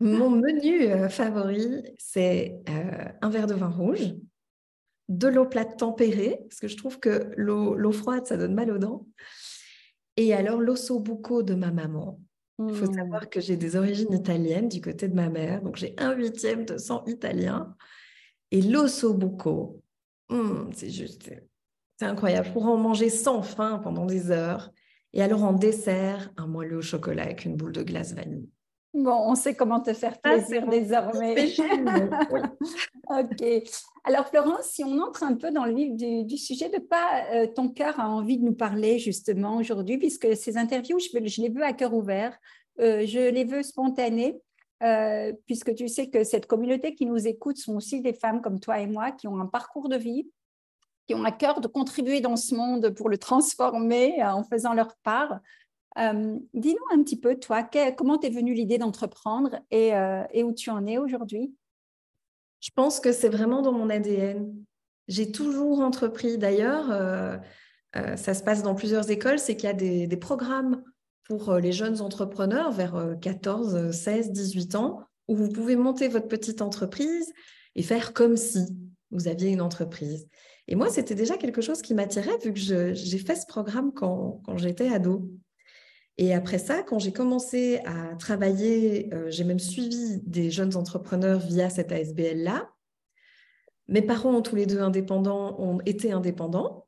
Mon 0.00 0.28
menu 0.28 0.82
euh, 0.82 1.08
favori, 1.08 1.82
c'est 1.98 2.60
un 3.22 3.30
verre 3.30 3.46
de 3.46 3.54
vin 3.54 3.70
rouge, 3.70 4.14
de 5.08 5.28
l'eau 5.28 5.46
plate 5.46 5.78
tempérée, 5.78 6.40
parce 6.48 6.60
que 6.60 6.68
je 6.68 6.76
trouve 6.76 7.00
que 7.00 7.32
l'eau 7.36 7.92
froide, 7.92 8.26
ça 8.26 8.36
donne 8.36 8.54
mal 8.54 8.70
aux 8.70 8.78
dents, 8.78 9.06
et 10.18 10.34
alors 10.34 10.60
l'osso 10.60 10.98
bucco 11.00 11.42
de 11.42 11.54
ma 11.54 11.70
maman, 11.70 12.20
il 12.58 12.74
faut 12.74 12.90
mmh. 12.90 12.94
savoir 12.94 13.28
que 13.28 13.40
j'ai 13.40 13.56
des 13.56 13.76
origines 13.76 14.12
italiennes 14.12 14.68
du 14.68 14.80
côté 14.80 15.08
de 15.08 15.14
ma 15.14 15.28
mère, 15.28 15.62
donc 15.62 15.76
j'ai 15.76 15.94
un 15.98 16.14
huitième 16.14 16.64
de 16.64 16.78
sang 16.78 17.04
italien. 17.06 17.74
Et 18.50 18.62
l'osso 18.62 19.12
bucco, 19.12 19.82
mmh, 20.30 20.70
c'est 20.72 20.90
juste, 20.90 21.30
c'est 21.98 22.06
incroyable. 22.06 22.46
Je 22.46 22.52
pourrais 22.52 22.70
en 22.70 22.78
manger 22.78 23.10
sans 23.10 23.42
faim 23.42 23.80
pendant 23.82 24.06
des 24.06 24.30
heures. 24.30 24.70
Et 25.12 25.22
alors 25.22 25.44
en 25.44 25.52
dessert, 25.52 26.30
un 26.36 26.46
moelleux 26.46 26.78
au 26.78 26.82
chocolat 26.82 27.24
avec 27.24 27.44
une 27.44 27.56
boule 27.56 27.72
de 27.72 27.82
glace 27.82 28.14
vanille. 28.14 28.48
Bon, 28.96 29.30
on 29.30 29.34
sait 29.34 29.54
comment 29.54 29.80
te 29.80 29.92
faire 29.92 30.16
ah, 30.22 30.30
plaisir 30.30 30.66
désormais. 30.66 31.34
ok. 33.10 33.44
Alors 34.04 34.26
Florence, 34.26 34.70
si 34.70 34.84
on 34.84 34.98
entre 35.00 35.22
un 35.22 35.34
peu 35.34 35.50
dans 35.50 35.66
le 35.66 35.74
vif 35.74 35.94
du, 35.94 36.38
sujet, 36.38 36.70
de 36.70 36.78
quoi 36.78 37.06
euh, 37.34 37.46
ton 37.46 37.68
cœur 37.68 38.00
a 38.00 38.08
envie 38.08 38.38
de 38.38 38.44
nous 38.44 38.54
parler 38.54 38.98
justement 38.98 39.58
aujourd'hui, 39.58 39.98
puisque 39.98 40.34
ces 40.34 40.56
interviews, 40.56 40.98
je, 40.98 41.08
je, 41.26 41.42
les 41.42 41.50
veux 41.50 41.62
à 41.62 41.74
cœur 41.74 41.92
ouvert, 41.92 42.38
euh, 42.80 43.04
je 43.04 43.28
les 43.28 43.44
veux 43.44 43.62
spontanées, 43.62 44.40
euh, 44.82 45.34
puisque 45.44 45.74
tu 45.74 45.88
sais 45.88 46.08
que 46.08 46.24
cette 46.24 46.46
communauté 46.46 46.94
qui 46.94 47.04
nous 47.04 47.26
écoute 47.28 47.58
sont 47.58 47.76
aussi 47.76 48.00
des 48.00 48.14
femmes 48.14 48.40
comme 48.40 48.60
toi 48.60 48.80
et 48.80 48.86
moi 48.86 49.12
qui 49.12 49.28
ont 49.28 49.38
un 49.38 49.46
parcours 49.46 49.90
de 49.90 49.96
vie, 49.96 50.26
qui 51.06 51.14
ont 51.14 51.24
à 51.24 51.32
cœur 51.32 51.60
de 51.60 51.68
contribuer 51.68 52.22
dans 52.22 52.36
ce 52.36 52.54
monde 52.54 52.88
pour 52.94 53.10
le 53.10 53.18
transformer 53.18 54.24
en 54.24 54.42
faisant 54.42 54.72
leur 54.72 54.96
part. 55.02 55.38
Euh, 55.98 56.38
dis-nous 56.52 56.84
un 56.92 57.02
petit 57.02 57.18
peu, 57.18 57.38
toi, 57.38 57.68
comment 57.96 58.18
t'es 58.18 58.30
venue 58.30 58.54
l'idée 58.54 58.78
d'entreprendre 58.78 59.58
euh, 59.72 60.24
et, 60.30 60.42
où 60.42 60.52
tu 60.52 60.70
en 60.70 60.86
es 60.86 60.98
aujourd'hui? 60.98 61.54
Je 62.60 62.70
pense 62.74 63.00
que 63.00 63.12
c'est 63.12 63.28
vraiment 63.28 63.62
dans 63.62 63.72
mon 63.72 63.88
ADN. 63.88 64.54
J'ai 65.08 65.30
toujours 65.30 65.80
entrepris. 65.80 66.36
D'ailleurs, 66.36 66.90
euh, 66.90 67.36
ça 68.16 68.34
se 68.34 68.42
passe 68.42 68.62
dans 68.62 68.74
plusieurs 68.74 69.10
écoles, 69.10 69.38
c'est 69.38 69.56
qu'il 69.56 69.68
y 69.68 69.72
a 69.72 69.74
des, 69.74 70.16
programmes 70.16 70.82
pour 71.24 71.54
les 71.54 71.72
jeunes 71.72 72.00
entrepreneurs 72.00 72.72
vers 72.72 73.16
14, 73.20 73.90
16, 73.90 74.32
18 74.32 74.74
ans, 74.74 75.00
où 75.28 75.36
vous 75.36 75.48
pouvez 75.48 75.76
monter 75.76 76.08
votre 76.08 76.28
petite 76.28 76.60
entreprise 76.60 77.32
et 77.74 77.82
faire 77.82 78.12
comme 78.12 78.36
si 78.36 78.58
vous 79.10 79.28
aviez 79.28 79.50
une 79.50 79.60
entreprise. 79.60 80.28
Et 80.68 80.74
moi, 80.74 80.90
c'était 80.90 81.14
déjà 81.14 81.36
quelque 81.36 81.62
chose 81.62 81.80
qui 81.80 81.94
m'attirait 81.94 82.36
vu 82.42 82.52
que 82.52 82.58
j'ai 82.58 83.18
fait 83.18 83.36
ce 83.36 83.46
programme 83.46 83.92
quand, 83.92 84.40
quand 84.44 84.58
j'étais 84.58 84.88
ado. 84.88 85.30
Et 86.18 86.34
après 86.34 86.58
ça, 86.58 86.82
quand 86.82 86.98
j'ai 86.98 87.12
commencé 87.12 87.80
à 87.84 88.14
travailler, 88.16 89.12
euh, 89.12 89.30
j'ai 89.30 89.44
même 89.44 89.58
suivi 89.58 90.20
des 90.22 90.50
jeunes 90.50 90.76
entrepreneurs 90.76 91.40
via 91.40 91.68
cette 91.68 91.92
ASBL-là. 91.92 92.70
Mes 93.88 94.02
parents 94.02 94.34
ont 94.34 94.42
tous 94.42 94.56
les 94.56 94.66
deux 94.66 94.80
indépendants, 94.80 95.60
ont 95.60 95.80
été 95.84 96.12
indépendants. 96.12 96.86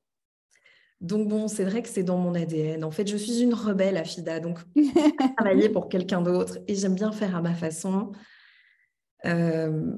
Donc 1.01 1.29
bon, 1.29 1.47
c'est 1.47 1.65
vrai 1.65 1.83
que 1.83 1.89
c'est 1.89 2.03
dans 2.03 2.17
mon 2.17 2.35
ADN. 2.35 2.85
En 2.85 2.91
fait, 2.91 3.07
je 3.07 3.17
suis 3.17 3.41
une 3.41 3.55
rebelle, 3.55 3.97
Afida. 3.97 4.41
Donc, 4.41 4.59
travailler 5.37 5.69
pour 5.69 5.89
quelqu'un 5.89 6.23
d'autre 6.23 6.59
et 6.67 6.75
j'aime 6.75 6.95
bien 6.95 7.13
faire 7.13 7.37
à 7.37 7.43
ma 7.43 7.55
façon. 7.55 8.13
Euh, 9.25 9.93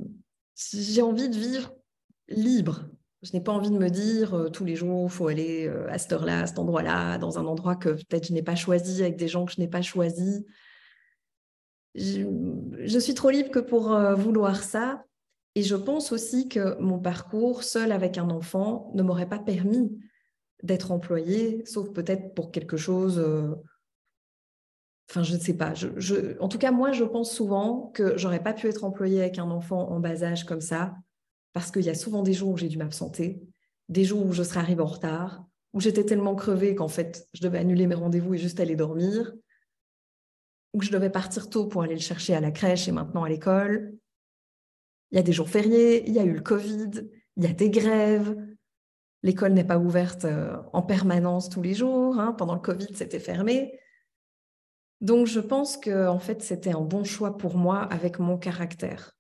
j'ai 0.57 1.03
envie 1.03 1.29
de 1.29 1.37
vivre 1.37 1.73
libre. 2.29 2.85
Je 3.23 3.33
n'ai 3.35 3.41
pas 3.43 3.53
envie 3.53 3.71
de 3.71 3.79
me 3.79 3.91
dire 3.91 4.35
euh, 4.35 4.49
tous 4.49 4.65
les 4.65 4.77
jours, 4.77 5.05
il 5.05 5.11
faut 5.11 5.29
aller 5.29 5.67
euh, 5.69 5.91
à 5.91 5.99
cette 5.99 6.13
heure-là, 6.13 6.41
à 6.41 6.47
cet 6.47 6.59
endroit-là, 6.59 7.19
dans 7.19 7.39
un 7.39 7.45
endroit 7.45 7.77
que 7.77 7.91
peut-être 7.91 8.29
je 8.29 8.33
n'ai 8.33 8.43
pas 8.43 8.55
choisi, 8.55 9.03
avec 9.03 9.17
des 9.17 9.29
gens 9.29 9.45
que 9.45 9.53
je 9.53 9.61
n'ai 9.61 9.69
pas 9.69 9.83
choisis. 9.83 10.43
Je, 11.95 12.99
suis 12.99 13.15
trop 13.15 13.31
libre 13.31 13.51
que 13.51 13.59
pour 13.59 13.93
euh, 13.93 14.15
vouloir 14.15 14.63
ça. 14.63 15.05
Et 15.55 15.63
je 15.63 15.75
pense 15.75 16.13
aussi 16.13 16.49
que 16.49 16.79
mon 16.81 16.99
parcours, 16.99 17.63
seul 17.63 17.93
avec 17.93 18.17
un 18.17 18.31
enfant, 18.31 18.91
ne 18.95 19.03
m'aurait 19.03 19.29
pas 19.29 19.41
permis 19.41 19.99
d'être 20.63 20.93
employée, 20.93 21.63
sauf 21.67 21.91
peut-être 21.93 22.35
pour 22.35 22.53
quelque 22.53 22.77
chose. 22.77 23.19
Enfin, 25.11 25.25
je 25.25 25.35
ne 25.35 25.41
sais 25.41 25.57
pas. 25.57 25.75
en 26.39 26.49
tout 26.49 26.59
cas, 26.59 26.71
moi, 26.71 26.93
je 26.93 27.03
pense 27.03 27.33
souvent 27.33 27.91
que 27.95 28.17
j'aurais 28.17 28.43
pas 28.43 28.53
pu 28.53 28.69
être 28.69 28.85
employée 28.85 29.21
avec 29.21 29.41
un 29.41 29.51
enfant 29.51 29.91
en 29.91 29.99
bas 29.99 30.23
âge 30.23 30.45
comme 30.45 30.61
ça 30.61 30.95
parce 31.53 31.71
qu'il 31.71 31.83
y 31.83 31.91
a 31.91 31.95
souvent 31.95 32.23
des 32.23 32.33
jours 32.33 32.51
où 32.51 32.57
j'ai 32.57 32.69
dû 32.69 32.79
m'absenter, 32.79 33.43
des 33.89 34.05
jours 34.05 34.25
où 34.25 34.33
je 34.33 34.43
serais 34.43 34.61
arrivée 34.61 34.83
en 34.83 34.87
retard, 34.87 35.45
où 35.73 35.81
j'étais 35.81 36.05
tellement 36.05 36.35
crevée 36.35 36.75
qu'en 36.75 36.89
fait, 36.89 37.29
je 37.33 37.43
devais 37.43 37.59
annuler 37.59 37.87
mes 37.87 37.95
rendez-vous 37.95 38.35
et 38.35 38.39
juste 38.39 38.61
aller 38.61 38.77
dormir, 38.77 39.33
où 40.73 40.83
je 40.83 40.91
devais 40.91 41.11
partir 41.11 41.51
tôt 41.51 41.67
pour 41.67 41.83
aller 41.83 41.95
le 41.95 42.01
chercher 42.01 42.35
à 42.35 42.41
la 42.41 42.51
crèche 42.51 42.89
et 42.89 42.93
maintenant 42.93 43.25
à 43.25 43.29
l'école. 43.29 43.95
Il 45.11 45.17
y 45.17 45.19
a 45.19 45.23
des 45.23 45.33
jours 45.33 45.49
fériés, 45.49 46.09
il 46.09 46.15
y 46.15 46.19
a 46.19 46.25
eu 46.25 46.33
le 46.33 46.41
Covid, 46.41 46.91
il 47.37 47.45
y 47.45 47.47
a 47.47 47.53
des 47.53 47.71
grèves. 47.71 48.37
L'école 49.23 49.53
n'est 49.53 49.65
pas 49.65 49.79
ouverte 49.79 50.25
euh, 50.25 50.57
en 50.73 50.83
permanence 50.83 51.49
tous 51.49 51.63
les 51.63 51.75
jours. 51.75 52.19
Hein. 52.19 52.33
Pendant 52.33 52.55
le 52.55 52.61
Covid, 52.61 52.95
c'était 52.95 53.19
fermé. 53.19 53.79
Donc, 55.01 55.27
je 55.27 55.41
pense 55.41 55.77
que 55.77 56.07
en 56.07 56.19
fait, 56.19 56.43
c'était 56.43 56.73
un 56.73 56.81
bon 56.81 57.05
choix 57.05 57.37
pour 57.37 57.57
moi 57.57 57.81
avec 57.81 58.19
mon 58.19 58.39
caractère. 58.39 59.17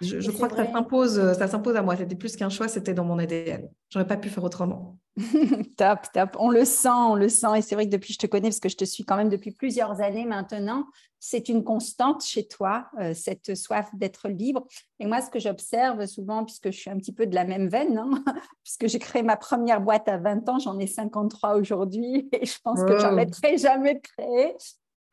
Je, 0.00 0.30
crois 0.30 0.48
que 0.48 0.56
ça 0.56 0.70
s'impose, 0.70 1.18
euh, 1.18 1.34
ça 1.34 1.48
s'impose 1.48 1.76
à 1.76 1.82
moi. 1.82 1.96
C'était 1.96 2.16
plus 2.16 2.36
qu'un 2.36 2.48
choix, 2.48 2.68
c'était 2.68 2.94
dans 2.94 3.04
mon 3.04 3.18
ADN. 3.18 3.68
J'aurais 3.90 4.06
pas 4.06 4.16
pu 4.16 4.28
faire 4.28 4.44
autrement. 4.44 4.98
top, 5.76 6.00
top. 6.12 6.36
On 6.38 6.50
le 6.50 6.64
sent, 6.64 6.88
on 6.88 7.14
le 7.14 7.28
sent. 7.28 7.58
Et 7.58 7.62
c'est 7.62 7.74
vrai 7.74 7.86
que 7.86 7.90
depuis, 7.90 8.12
je 8.12 8.18
te 8.18 8.26
connais 8.26 8.48
parce 8.48 8.60
que 8.60 8.68
je 8.68 8.76
te 8.76 8.84
suis 8.84 9.04
quand 9.04 9.16
même 9.16 9.28
depuis 9.28 9.50
plusieurs 9.50 10.00
années 10.00 10.26
maintenant. 10.26 10.86
C'est 11.18 11.48
une 11.48 11.64
constante 11.64 12.22
chez 12.24 12.46
toi, 12.46 12.88
euh, 13.00 13.14
cette 13.14 13.54
soif 13.54 13.88
d'être 13.94 14.28
libre. 14.28 14.66
Et 15.00 15.06
moi, 15.06 15.22
ce 15.22 15.30
que 15.30 15.38
j'observe 15.38 16.06
souvent, 16.06 16.44
puisque 16.44 16.70
je 16.70 16.78
suis 16.78 16.90
un 16.90 16.98
petit 16.98 17.12
peu 17.12 17.26
de 17.26 17.34
la 17.34 17.44
même 17.44 17.68
veine, 17.68 17.98
hein, 17.98 18.10
puisque 18.62 18.86
j'ai 18.86 18.98
créé 18.98 19.22
ma 19.22 19.36
première 19.36 19.80
boîte 19.80 20.08
à 20.08 20.18
20 20.18 20.48
ans, 20.48 20.58
j'en 20.58 20.78
ai 20.78 20.86
53 20.86 21.56
aujourd'hui, 21.56 22.28
et 22.32 22.44
je 22.44 22.58
pense 22.62 22.82
que 22.84 22.98
j'en 22.98 23.12
mettrai 23.12 23.56
jamais 23.56 24.00
créé. 24.00 24.54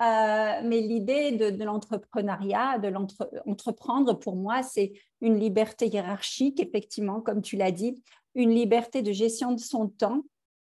Euh, 0.03 0.62
mais 0.63 0.81
l'idée 0.81 1.31
de, 1.31 1.63
l'entrepreneuriat, 1.63 2.77
de 2.77 2.89
l'entreprendre, 2.89 4.13
pour 4.19 4.36
moi, 4.36 4.62
c'est 4.62 4.91
une 5.22 5.39
liberté 5.39 5.88
hiérarchique, 5.88 6.60
effectivement, 6.60 7.22
comme 7.22 7.41
tu 7.41 7.55
l'as 7.55 7.72
dit, 7.72 8.03
une 8.36 8.50
liberté 8.50 9.01
de 9.01 9.13
gestion 9.13 9.53
de 9.53 9.60
son 9.60 9.88
temps, 9.88 10.24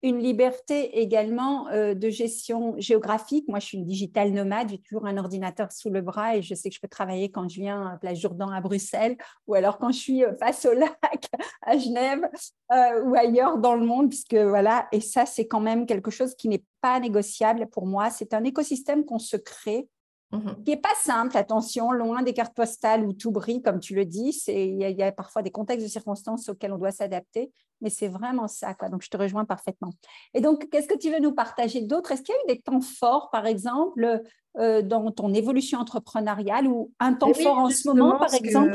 une 0.02 0.18
liberté 0.18 1.00
également 1.00 1.68
euh, 1.68 1.94
de 1.94 2.10
gestion 2.10 2.74
géographique. 2.78 3.46
Moi, 3.48 3.58
je 3.58 3.66
suis 3.66 3.78
une 3.78 3.84
digital 3.84 4.30
nomade, 4.30 4.70
j'ai 4.70 4.78
toujours 4.78 5.06
un 5.06 5.16
ordinateur 5.16 5.72
sous 5.72 5.90
le 5.90 6.00
bras 6.00 6.36
et 6.36 6.42
je 6.42 6.54
sais 6.54 6.68
que 6.68 6.74
je 6.74 6.80
peux 6.80 6.88
travailler 6.88 7.30
quand 7.30 7.48
je 7.48 7.60
viens 7.60 7.86
à 7.86 7.96
Place 7.96 8.18
Jourdan 8.18 8.50
à 8.50 8.60
Bruxelles 8.60 9.16
ou 9.46 9.54
alors 9.54 9.78
quand 9.78 9.90
je 9.90 9.98
suis 9.98 10.24
euh, 10.24 10.34
face 10.34 10.64
au 10.66 10.72
lac 10.72 11.28
à 11.62 11.78
Genève 11.78 12.28
euh, 12.72 13.04
ou 13.04 13.14
ailleurs 13.14 13.58
dans 13.58 13.74
le 13.74 13.86
monde, 13.86 14.08
puisque 14.08 14.34
voilà, 14.34 14.86
et 14.92 15.00
ça, 15.00 15.26
c'est 15.26 15.46
quand 15.46 15.60
même 15.60 15.86
quelque 15.86 16.10
chose 16.10 16.34
qui 16.34 16.48
n'est 16.48 16.64
pas 16.80 17.00
négociable 17.00 17.66
pour 17.68 17.86
moi. 17.86 18.10
C'est 18.10 18.34
un 18.34 18.44
écosystème 18.44 19.04
qu'on 19.04 19.18
se 19.18 19.36
crée 19.36 19.88
Mmh 20.32 20.38
qui 20.64 20.70
n'est 20.70 20.76
pas 20.76 20.94
simple, 21.02 21.36
attention, 21.36 21.92
loin 21.92 22.22
des 22.22 22.32
cartes 22.32 22.54
postales 22.54 23.04
où 23.04 23.12
tout 23.12 23.30
brille, 23.30 23.62
comme 23.62 23.78
tu 23.78 23.94
le 23.94 24.04
dis. 24.04 24.36
Il 24.48 24.76
y, 24.76 25.02
a 25.02 25.12
parfois 25.12 25.42
des 25.42 25.52
contextes 25.52 25.86
de 25.86 25.90
circonstances 25.90 26.48
auxquels 26.48 26.72
on 26.72 26.78
doit 26.78 26.90
s'adapter, 26.90 27.52
mais 27.80 27.90
c'est 27.90 28.08
vraiment 28.08 28.48
ça. 28.48 28.74
Quoi. 28.74 28.88
Donc, 28.88 29.02
je 29.02 29.08
te 29.08 29.16
rejoins 29.16 29.44
parfaitement. 29.44 29.92
Et 30.34 30.40
donc, 30.40 30.68
qu'est-ce 30.68 30.88
que 30.88 30.98
tu 30.98 31.12
veux 31.12 31.20
nous 31.20 31.32
partager 31.32 31.82
d'autre? 31.82 32.10
Est-ce 32.10 32.22
qu'il 32.22 32.34
y 32.34 32.38
a 32.38 32.52
eu 32.52 32.56
des 32.56 32.60
temps 32.60 32.80
forts, 32.80 33.30
par 33.30 33.46
exemple, 33.46 34.22
euh, 34.58 34.82
dans 34.82 35.12
ton 35.12 35.32
évolution 35.32 35.78
entrepreneuriale 35.78 36.66
ou 36.66 36.92
un 36.98 37.12
temps 37.14 37.32
fort 37.32 37.58
en 37.58 37.70
ce 37.70 37.88
moment, 37.88 38.18
par 38.18 38.34
exemple? 38.34 38.74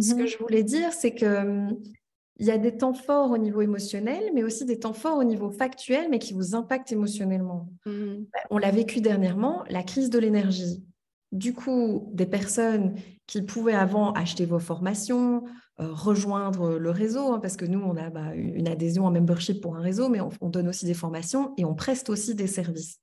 Ce 0.00 0.14
que 0.14 0.22
mmh 0.22 0.26
je 0.26 0.38
voulais 0.38 0.62
dire, 0.62 0.92
c'est 0.92 1.14
que 1.14 1.42
hum, 1.42 1.78
il 2.38 2.46
y 2.46 2.52
a 2.52 2.58
des 2.58 2.76
temps 2.76 2.94
forts 2.94 3.30
au 3.30 3.38
niveau 3.38 3.60
émotionnel, 3.60 4.30
mais 4.34 4.44
aussi 4.44 4.64
des 4.64 4.78
temps 4.78 4.94
forts 4.94 5.18
au 5.18 5.24
niveau 5.24 5.50
factuel, 5.50 6.08
mais 6.10 6.20
qui 6.20 6.32
vous 6.32 6.54
impactent 6.54 6.92
émotionnellement. 6.92 7.68
Mmh 7.86 8.24
on 8.50 8.58
l'a 8.58 8.70
vécu 8.70 9.00
dernièrement, 9.00 9.64
la 9.68 9.82
crise 9.82 10.08
de 10.08 10.20
l'énergie 10.20 10.84
du 11.32 11.54
coup 11.54 12.10
des 12.12 12.26
personnes 12.26 12.94
qui 13.26 13.42
pouvaient 13.42 13.74
avant 13.74 14.12
acheter 14.12 14.44
vos 14.44 14.58
formations, 14.58 15.44
euh, 15.80 15.88
rejoindre 15.90 16.78
le 16.78 16.90
réseau, 16.90 17.32
hein, 17.32 17.40
parce 17.40 17.56
que 17.56 17.64
nous, 17.64 17.80
on 17.80 17.96
a 17.96 18.10
bah, 18.10 18.34
une 18.34 18.68
adhésion, 18.68 19.06
un 19.06 19.10
membership 19.10 19.60
pour 19.60 19.74
un 19.74 19.80
réseau, 19.80 20.10
mais 20.10 20.20
on, 20.20 20.50
donne 20.50 20.68
aussi 20.68 20.84
des 20.84 20.94
formations 20.94 21.54
et 21.56 21.64
on 21.64 21.74
preste 21.74 22.10
aussi 22.10 22.34
des 22.34 22.46
services. 22.46 22.98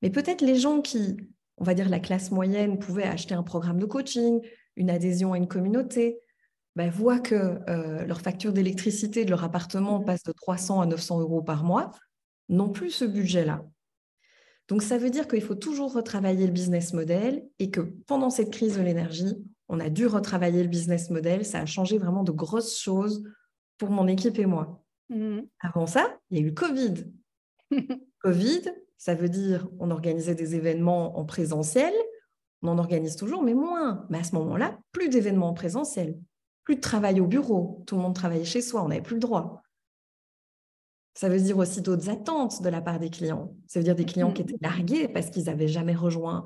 Mais 0.00 0.10
peut-être 0.10 0.40
les 0.40 0.54
gens 0.54 0.80
qui, 0.80 1.16
on 1.58 1.64
va 1.64 1.74
dire 1.74 1.88
la 1.88 1.98
classe 1.98 2.30
moyenne, 2.30 2.78
pouvaient 2.78 3.04
acheter 3.04 3.34
un 3.34 3.42
programme 3.42 3.80
de 3.80 3.86
coaching, 3.86 4.40
une 4.76 4.90
adhésion 4.90 5.32
à 5.32 5.36
une 5.36 5.48
communauté, 5.48 6.20
bah, 6.76 6.88
voient 6.88 7.20
que 7.20 7.58
euh, 7.68 8.04
leur 8.04 8.20
facture 8.20 8.52
d'électricité 8.52 9.24
de 9.24 9.30
leur 9.30 9.42
appartement 9.42 10.00
passe 10.00 10.22
de 10.22 10.32
300 10.32 10.80
à 10.80 10.86
900 10.86 11.20
euros 11.20 11.42
par 11.42 11.64
mois, 11.64 11.90
n'ont 12.48 12.70
plus 12.70 12.90
ce 12.90 13.04
budget-là. 13.04 13.64
Donc, 14.68 14.82
ça 14.82 14.98
veut 14.98 15.10
dire 15.10 15.28
qu'il 15.28 15.42
faut 15.42 15.54
toujours 15.54 15.92
retravailler 15.92 16.46
le 16.46 16.52
business 16.52 16.92
model 16.94 17.46
et 17.58 17.70
que 17.70 17.80
pendant 17.80 18.30
cette 18.30 18.50
crise 18.50 18.78
de 18.78 18.82
l'énergie, 18.82 19.36
on 19.68 19.80
a 19.80 19.90
dû 19.90 20.06
retravailler 20.06 20.62
le 20.62 20.68
business 20.68 21.10
model. 21.10 21.44
Ça 21.44 21.60
a 21.60 21.66
changé 21.66 21.98
vraiment 21.98 22.22
de 22.22 22.32
grosses 22.32 22.78
choses 22.78 23.24
pour 23.78 23.90
mon 23.90 24.06
équipe 24.06 24.38
et 24.38 24.46
moi. 24.46 24.84
Mmh. 25.10 25.40
Avant 25.60 25.86
ça, 25.86 26.18
il 26.30 26.38
y 26.38 26.40
a 26.40 26.42
eu 26.44 26.48
le 26.48 26.54
Covid. 26.54 26.94
Covid, 28.22 28.62
ça 28.96 29.14
veut 29.14 29.28
dire 29.28 29.68
on 29.78 29.90
organisait 29.90 30.34
des 30.34 30.54
événements 30.54 31.18
en 31.18 31.24
présentiel. 31.24 31.92
On 32.62 32.68
en 32.68 32.78
organise 32.78 33.16
toujours, 33.16 33.42
mais 33.42 33.52
moins. 33.52 34.06
Mais 34.08 34.18
à 34.18 34.24
ce 34.24 34.34
moment-là, 34.36 34.78
plus 34.92 35.10
d'événements 35.10 35.48
en 35.48 35.54
présentiel, 35.54 36.18
plus 36.62 36.76
de 36.76 36.80
travail 36.80 37.20
au 37.20 37.26
bureau. 37.26 37.82
Tout 37.86 37.96
le 37.96 38.02
monde 38.02 38.14
travaillait 38.14 38.44
chez 38.44 38.62
soi, 38.62 38.82
on 38.82 38.88
n'avait 38.88 39.02
plus 39.02 39.16
le 39.16 39.20
droit. 39.20 39.63
Ça 41.14 41.28
veut 41.28 41.38
dire 41.38 41.58
aussi 41.58 41.80
d'autres 41.80 42.10
attentes 42.10 42.60
de 42.60 42.68
la 42.68 42.82
part 42.82 42.98
des 42.98 43.10
clients. 43.10 43.54
Ça 43.68 43.78
veut 43.78 43.84
dire 43.84 43.94
des 43.94 44.04
clients 44.04 44.32
qui 44.32 44.42
étaient 44.42 44.58
largués 44.60 45.06
parce 45.08 45.30
qu'ils 45.30 45.44
n'avaient 45.44 45.68
jamais 45.68 45.94
rejoint 45.94 46.44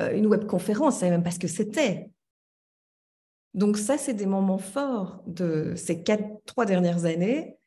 euh, 0.00 0.14
une 0.14 0.26
webconférence, 0.26 1.00
ils 1.02 1.06
ne 1.06 1.10
même 1.10 1.22
pas 1.22 1.30
ce 1.30 1.38
que 1.38 1.48
c'était. 1.48 2.10
Donc 3.52 3.76
ça, 3.78 3.98
c'est 3.98 4.14
des 4.14 4.26
moments 4.26 4.58
forts 4.58 5.22
de 5.26 5.74
ces 5.76 6.02
quatre, 6.02 6.24
trois 6.44 6.66
dernières 6.66 7.04
années 7.04 7.58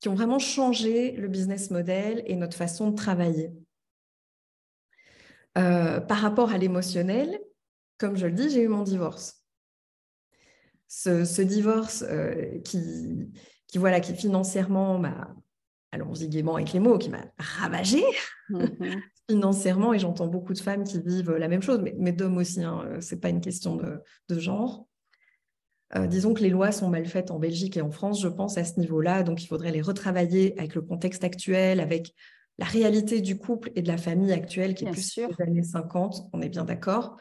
qui 0.00 0.08
ont 0.08 0.14
vraiment 0.14 0.38
changé 0.38 1.12
le 1.12 1.28
business 1.28 1.70
model 1.70 2.22
et 2.26 2.36
notre 2.36 2.56
façon 2.56 2.90
de 2.90 2.96
travailler. 2.96 3.52
Euh, 5.58 6.00
par 6.00 6.18
rapport 6.18 6.52
à 6.52 6.58
l'émotionnel, 6.58 7.40
comme 7.98 8.16
je 8.16 8.26
le 8.26 8.32
dis, 8.32 8.50
j'ai 8.50 8.62
eu 8.62 8.68
mon 8.68 8.82
divorce. 8.82 9.44
Ce, 10.88 11.42
divorce 11.42 12.02
euh, 12.02 12.58
qui, 12.60 13.30
qui, 13.66 13.78
voilà, 13.78 14.00
qui 14.00 14.14
financièrement 14.14 14.98
m'a 14.98 15.34
allons-y 15.92 16.28
gaiement 16.28 16.56
avec 16.56 16.72
les 16.72 16.80
mots, 16.80 16.98
qui 16.98 17.10
m'a 17.10 17.24
ravagée 17.38 18.04
mm-hmm. 18.50 19.00
financièrement. 19.30 19.92
Et 19.92 19.98
j'entends 19.98 20.28
beaucoup 20.28 20.52
de 20.52 20.58
femmes 20.58 20.84
qui 20.84 21.00
vivent 21.00 21.32
la 21.32 21.48
même 21.48 21.62
chose, 21.62 21.80
mais, 21.98 22.12
d'hommes 22.12 22.38
aussi. 22.38 22.62
Hein, 22.62 22.82
euh, 22.86 23.00
Ce 23.00 23.14
n'est 23.14 23.20
pas 23.20 23.28
une 23.28 23.40
question 23.40 23.76
de, 23.76 24.38
genre. 24.38 24.86
Euh, 25.96 26.06
disons 26.06 26.34
que 26.34 26.42
les 26.42 26.50
lois 26.50 26.70
sont 26.70 26.88
mal 26.88 27.06
faites 27.06 27.32
en 27.32 27.40
Belgique 27.40 27.76
et 27.76 27.80
en 27.80 27.90
France, 27.90 28.22
je 28.22 28.28
pense, 28.28 28.58
à 28.58 28.64
ce 28.64 28.78
niveau-là. 28.78 29.22
Donc, 29.22 29.42
il 29.42 29.46
faudrait 29.46 29.72
les 29.72 29.82
retravailler 29.82 30.56
avec 30.58 30.74
le 30.74 30.82
contexte 30.82 31.24
actuel, 31.24 31.80
avec 31.80 32.14
la 32.58 32.66
réalité 32.66 33.20
du 33.20 33.38
couple 33.38 33.72
et 33.74 33.82
de 33.82 33.88
la 33.88 33.96
famille 33.96 34.32
actuelle, 34.32 34.74
qui 34.74 34.84
est 34.84 34.90
plus 34.90 35.10
sûr. 35.10 35.28
des 35.28 35.42
années 35.42 35.62
50. 35.64 36.28
On 36.32 36.42
est 36.42 36.48
bien 36.48 36.64
d'accord. 36.64 37.16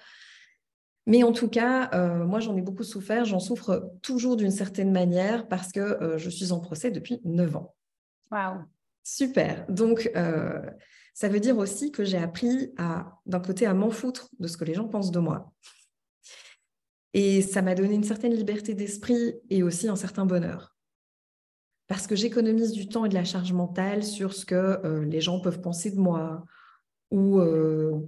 Mais 1.07 1.23
en 1.23 1.31
tout 1.31 1.47
cas, 1.47 1.89
euh, 1.95 2.25
moi, 2.25 2.39
j'en 2.39 2.55
ai 2.55 2.61
beaucoup 2.61 2.83
souffert. 2.83 3.25
J'en 3.25 3.39
souffre 3.39 3.91
toujours 4.03 4.37
d'une 4.37 4.51
certaine 4.51 4.91
manière 4.91 5.47
parce 5.47 5.71
que 5.71 6.13
je 6.17 6.29
suis 6.29 6.51
en 6.51 6.59
procès 6.59 6.91
depuis 6.91 7.19
9 7.23 7.55
ans. 7.55 7.73
Wow. 8.31 8.63
Super. 9.03 9.65
Donc, 9.69 10.11
euh, 10.15 10.61
ça 11.13 11.27
veut 11.29 11.39
dire 11.39 11.57
aussi 11.57 11.91
que 11.91 12.03
j'ai 12.03 12.17
appris 12.17 12.71
à, 12.77 13.19
d'un 13.25 13.39
côté, 13.39 13.65
à 13.65 13.73
m'en 13.73 13.89
foutre 13.89 14.29
de 14.39 14.47
ce 14.47 14.57
que 14.57 14.65
les 14.65 14.73
gens 14.73 14.87
pensent 14.87 15.11
de 15.11 15.19
moi. 15.19 15.51
Et 17.13 17.41
ça 17.41 17.61
m'a 17.61 17.75
donné 17.75 17.95
une 17.95 18.03
certaine 18.03 18.33
liberté 18.33 18.73
d'esprit 18.73 19.35
et 19.49 19.63
aussi 19.63 19.87
un 19.87 19.95
certain 19.95 20.25
bonheur. 20.25 20.75
Parce 21.87 22.05
que 22.05 22.15
j'économise 22.15 22.71
du 22.71 22.87
temps 22.87 23.05
et 23.05 23.09
de 23.09 23.15
la 23.15 23.23
charge 23.23 23.51
mentale 23.51 24.03
sur 24.03 24.33
ce 24.33 24.45
que 24.45 24.55
euh, 24.55 25.03
les 25.05 25.21
gens 25.21 25.39
peuvent 25.39 25.59
penser 25.59 25.89
de 25.89 25.99
moi. 25.99 26.45
Ou, 27.09 27.39
euh, 27.39 27.99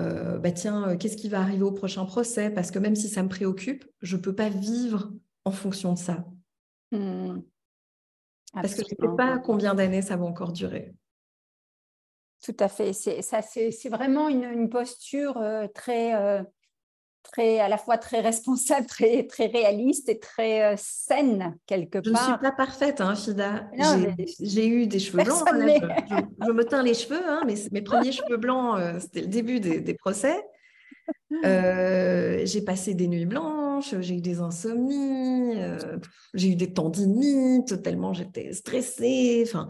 euh, 0.00 0.38
bah 0.38 0.52
tiens, 0.52 0.96
qu'est-ce 0.96 1.18
qui 1.18 1.28
va 1.28 1.40
arriver 1.40 1.62
au 1.62 1.72
prochain 1.72 2.06
procès? 2.06 2.48
Parce 2.50 2.70
que 2.70 2.78
même 2.78 2.96
si 2.96 3.08
ça 3.08 3.22
me 3.22 3.28
préoccupe, 3.28 3.84
je 4.00 4.16
ne 4.16 4.22
peux 4.22 4.34
pas 4.34 4.48
vivre 4.48 5.12
en 5.44 5.50
fonction 5.50 5.92
de 5.92 5.98
ça. 5.98 6.24
Mmh. 6.92 7.40
Parce 8.62 8.74
que 8.74 8.82
je 8.82 8.94
ne 9.00 9.10
sais 9.10 9.16
pas 9.16 9.38
combien 9.38 9.74
d'années 9.74 10.02
ça 10.02 10.16
va 10.16 10.24
encore 10.24 10.52
durer. 10.52 10.92
Tout 12.44 12.56
à 12.60 12.68
fait. 12.68 12.92
C'est, 12.92 13.22
ça, 13.22 13.40
c'est, 13.42 13.88
vraiment 13.88 14.28
une, 14.28 14.68
posture 14.68 15.42
très, 15.74 16.14
très, 17.32 17.60
à 17.60 17.68
la 17.68 17.78
fois 17.78 17.98
très 17.98 18.20
responsable, 18.20 18.86
très, 18.86 19.26
très 19.26 19.46
réaliste 19.46 20.08
et 20.08 20.18
très 20.18 20.72
euh, 20.72 20.76
saine 20.76 21.56
quelque 21.66 21.98
part. 21.98 22.04
Je 22.04 22.10
ne 22.10 22.16
suis 22.16 22.38
pas 22.40 22.52
parfaite, 22.52 23.00
hein, 23.00 23.14
Fida. 23.14 23.68
J'ai 24.40 24.66
eu 24.66 24.86
des 24.86 24.98
cheveux 24.98 25.22
blancs. 25.22 25.42
Hein, 25.46 26.28
je, 26.46 26.52
me 26.52 26.64
teins 26.64 26.82
les 26.82 26.94
cheveux, 26.94 27.22
hein, 27.26 27.42
mais 27.46 27.54
mes 27.72 27.82
premiers 27.82 28.12
cheveux 28.12 28.36
blancs, 28.36 28.78
euh, 28.78 28.98
c'était 29.00 29.22
le 29.22 29.28
début 29.28 29.60
des, 29.60 29.94
procès. 29.94 30.42
Euh, 31.44 32.42
j'ai 32.44 32.62
passé 32.62 32.94
des 32.94 33.08
nuits 33.08 33.26
blanches, 33.26 33.94
j'ai 34.00 34.16
eu 34.16 34.20
des 34.20 34.40
insomnies, 34.40 35.54
j'ai 36.34 36.50
eu 36.50 36.56
des 36.56 36.72
tendinites, 36.72 37.82
tellement 37.82 38.12
j'étais 38.12 38.52
stressée. 38.52 39.44
Enfin, 39.46 39.68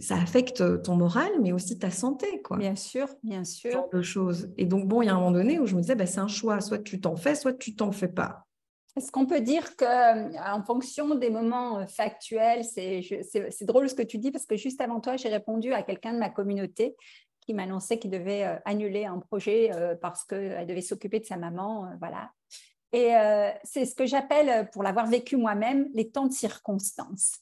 ça 0.00 0.16
affecte 0.16 0.82
ton 0.82 0.96
moral, 0.96 1.30
mais 1.40 1.52
aussi 1.52 1.78
ta 1.78 1.90
santé, 1.90 2.42
quoi. 2.42 2.56
Bien 2.56 2.76
sûr, 2.76 3.08
bien 3.22 3.44
sûr. 3.44 3.72
Genre 3.72 3.90
de 3.92 4.02
choses. 4.02 4.52
Et 4.58 4.66
donc, 4.66 4.86
bon, 4.86 5.02
il 5.02 5.06
y 5.06 5.08
a 5.08 5.12
un 5.12 5.18
moment 5.18 5.30
donné 5.30 5.58
où 5.58 5.66
je 5.66 5.74
me 5.74 5.80
disais, 5.80 5.94
bah, 5.94 6.06
c'est 6.06 6.20
un 6.20 6.28
choix, 6.28 6.60
soit 6.60 6.78
tu 6.78 7.00
t'en 7.00 7.16
fais, 7.16 7.34
soit 7.34 7.52
tu 7.52 7.74
t'en 7.74 7.92
fais 7.92 8.08
pas. 8.08 8.46
Est-ce 8.94 9.10
qu'on 9.10 9.24
peut 9.24 9.40
dire 9.40 9.74
que, 9.76 9.84
euh, 9.84 10.38
en 10.52 10.62
fonction 10.62 11.14
des 11.14 11.30
moments 11.30 11.78
euh, 11.78 11.86
factuels, 11.86 12.62
c'est 12.64 13.00
drôle 13.62 13.88
ce 13.88 13.94
que 13.94 14.02
tu 14.02 14.18
dis 14.18 14.30
parce 14.30 14.44
que 14.44 14.56
juste 14.56 14.80
avant 14.82 15.00
toi, 15.00 15.16
j'ai 15.16 15.30
répondu 15.30 15.72
à 15.72 15.82
quelqu'un 15.82 16.12
de 16.12 16.18
ma 16.18 16.28
communauté 16.28 16.94
qui 17.44 17.54
m'annonçait 17.54 17.98
qu'il 17.98 18.10
devait 18.10 18.44
euh, 18.44 18.56
annuler 18.64 19.04
un 19.04 19.18
projet 19.18 19.70
parce 20.00 20.24
qu'elle 20.24 20.66
devait 20.66 20.80
s'occuper 20.80 21.20
de 21.20 21.24
sa 21.24 21.36
maman, 21.36 21.90
voilà. 21.98 22.30
Et 22.94 23.12
c'est 23.64 23.86
ce 23.86 23.94
que 23.94 24.04
j'appelle, 24.04 24.68
pour 24.70 24.82
l'avoir 24.82 25.06
vécu 25.06 25.36
moi-même, 25.36 25.88
les 25.94 26.10
temps 26.10 26.26
de 26.26 26.32
circonstances. 26.32 27.41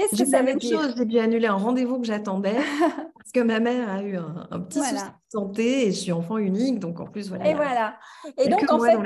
Qu'est-ce 0.00 0.22
que 0.22 0.28
ça 0.28 0.42
veut 0.42 0.54
dire? 0.54 0.80
chose, 0.80 0.94
J'ai 0.96 1.04
dû 1.04 1.18
annuler 1.18 1.46
un 1.46 1.54
rendez-vous 1.54 2.00
que 2.00 2.06
j'attendais 2.06 2.56
parce 3.14 3.32
que 3.32 3.40
ma 3.40 3.60
mère 3.60 3.88
a 3.88 4.02
eu 4.02 4.16
un, 4.16 4.60
petit 4.60 4.78
souci 4.78 4.94
de 4.94 5.00
santé 5.28 5.86
et 5.86 5.92
je 5.92 5.98
suis 5.98 6.12
enfant 6.12 6.38
unique, 6.38 6.78
donc 6.78 7.00
en 7.00 7.06
plus 7.06 7.28
voilà. 7.28 7.48
Et 7.48 7.54
voilà. 7.54 7.96
Et 8.38 8.48
donc 8.48 8.64
en 8.70 8.80
fait, 8.80 8.96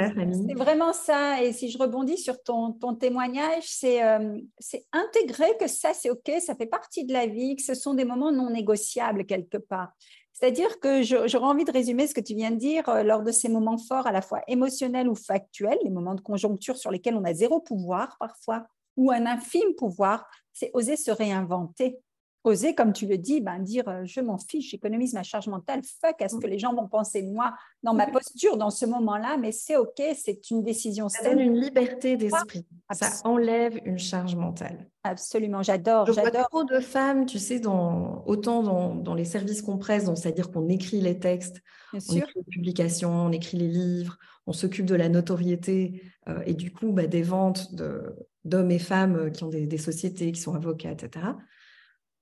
c'est 0.49 0.55
vraiment 0.55 0.93
ça. 0.93 1.43
Et 1.43 1.53
si 1.53 1.71
je 1.71 1.79
rebondis 1.79 2.19
sur 2.19 2.43
ton, 2.43 2.73
ton 2.73 2.95
témoignage, 2.95 3.65
c'est 3.67 4.05
euh, 4.05 4.39
c'est 4.59 4.85
intégrer 4.93 5.57
que 5.59 5.67
ça 5.67 5.93
c'est 5.95 6.11
ok, 6.11 6.33
ça 6.41 6.55
fait 6.55 6.67
partie 6.67 7.05
de 7.05 7.13
la 7.13 7.27
vie, 7.27 7.57
que 7.57 7.63
ce 7.63 7.75
sont 7.75 7.95
des 7.95 8.05
moments 8.05 8.33
non 8.33 8.51
négociables 8.51 9.27
quelque 9.27 9.59
part. 9.59 9.93
C'est-à-dire 10.35 10.81
que 10.81 11.03
j'aurais 11.03 11.47
envie 11.47 11.65
de 11.65 11.71
résumer 11.71 12.09
ce 12.09 12.15
que 12.15 12.21
tu 12.21 12.35
viens 12.35 12.51
de 12.51 12.57
dire 12.57 12.89
euh, 12.89 13.05
lors 13.05 13.23
de 13.23 13.31
ces 13.31 13.49
moments 13.49 13.79
forts, 13.79 14.07
à 14.07 14.13
la 14.13 14.21
fois 14.21 14.43
émotionnels 14.49 15.09
ou 15.09 15.15
factuels, 15.15 15.79
les 15.85 15.91
moments 15.91 16.17
de 16.17 16.21
conjoncture 16.21 16.77
sur 16.77 16.91
lesquels 16.91 17.15
on 17.15 17.25
a 17.25 17.33
zéro 17.33 17.61
pouvoir 17.61 18.17
parfois, 18.19 18.67
ou 18.97 19.11
un 19.11 19.27
infime 19.27 19.75
pouvoir, 19.77 20.27
c'est 20.53 20.71
oser 20.75 20.97
se 20.97 21.11
réinventer. 21.11 21.99
Oser, 22.47 22.75
comme 22.75 22.93
tu 22.93 23.07
le 23.07 23.17
dis, 23.17 23.41
ben, 23.41 23.59
dire 23.59 23.89
euh, 23.89 24.03
je 24.05 24.21
m'en 24.21 24.37
fiche, 24.37 24.73
j'économise 24.73 25.15
ma 25.15 25.23
charge 25.23 25.49
mentale, 25.49 25.81
fuck 25.83 26.21
à 26.21 26.29
ce 26.29 26.37
que 26.37 26.47
mm. 26.47 26.51
les 26.51 26.59
gens 26.59 26.75
vont 26.75 26.89
penser 26.89 27.23
de 27.23 27.31
moi 27.31 27.55
dans 27.83 27.95
ma 27.95 28.07
posture 28.07 28.59
dans 28.59 28.69
ce 28.69 28.85
moment-là, 28.85 29.39
mais 29.39 29.51
c'est 29.51 29.77
OK, 29.77 30.03
c'est 30.15 30.51
une 30.51 30.63
décision 30.63 31.09
Ça 31.09 31.25
donne 31.25 31.41
une 31.41 31.59
liberté 31.59 32.19
d'esprit, 32.19 32.67
ça 32.93 33.09
enlève 33.25 33.80
une 33.87 33.99
charge 33.99 34.37
mentale. 34.37 34.91
Absolument, 35.04 35.63
j'adore. 35.63 36.13
J'adore 36.13 36.49
trop 36.50 36.65
de 36.65 36.80
femmes, 36.80 37.25
tu 37.25 37.39
sais, 37.39 37.61
dans, 37.61 38.23
autant 38.26 38.93
dans, 38.93 39.15
les 39.15 39.25
services 39.25 39.63
qu'on 39.63 39.78
presse, 39.78 40.04
c'est-à-dire 40.15 40.50
qu'on 40.50 40.69
écrit 40.69 41.00
les 41.00 41.19
textes, 41.19 41.63
on 41.95 41.99
écrit 41.99 42.33
les 42.37 42.45
publications, 42.50 43.11
on 43.11 43.33
écrit 43.33 43.57
les 43.57 43.69
livres, 43.69 44.19
on 44.47 44.52
s'occupe 44.52 44.85
de 44.85 44.95
la 44.95 45.09
notoriété 45.09 46.02
euh, 46.28 46.43
et 46.45 46.52
du 46.52 46.75
coup 46.75 46.93
bah, 46.93 47.07
des 47.07 47.23
ventes 47.23 47.75
de, 47.75 48.15
d'hommes 48.45 48.71
et 48.71 48.78
femmes 48.78 49.17
euh, 49.17 49.30
qui 49.30 49.45
ont 49.45 49.49
des, 49.49 49.78
sociétés, 49.78 50.33
qui 50.33 50.41
sont 50.41 50.54
avocats, 50.54 50.93
etc., 50.93 51.26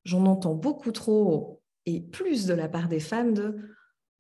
j'en 0.05 0.27
entends 0.27 0.55
beaucoup 0.55 0.93
trop, 0.93 1.63
et 1.87 2.01
plus 2.01 2.47
de 2.47 2.55
la 2.55 2.69
part 2.69 2.89
des 2.89 3.01
femmes, 3.01 3.35
de 3.35 3.57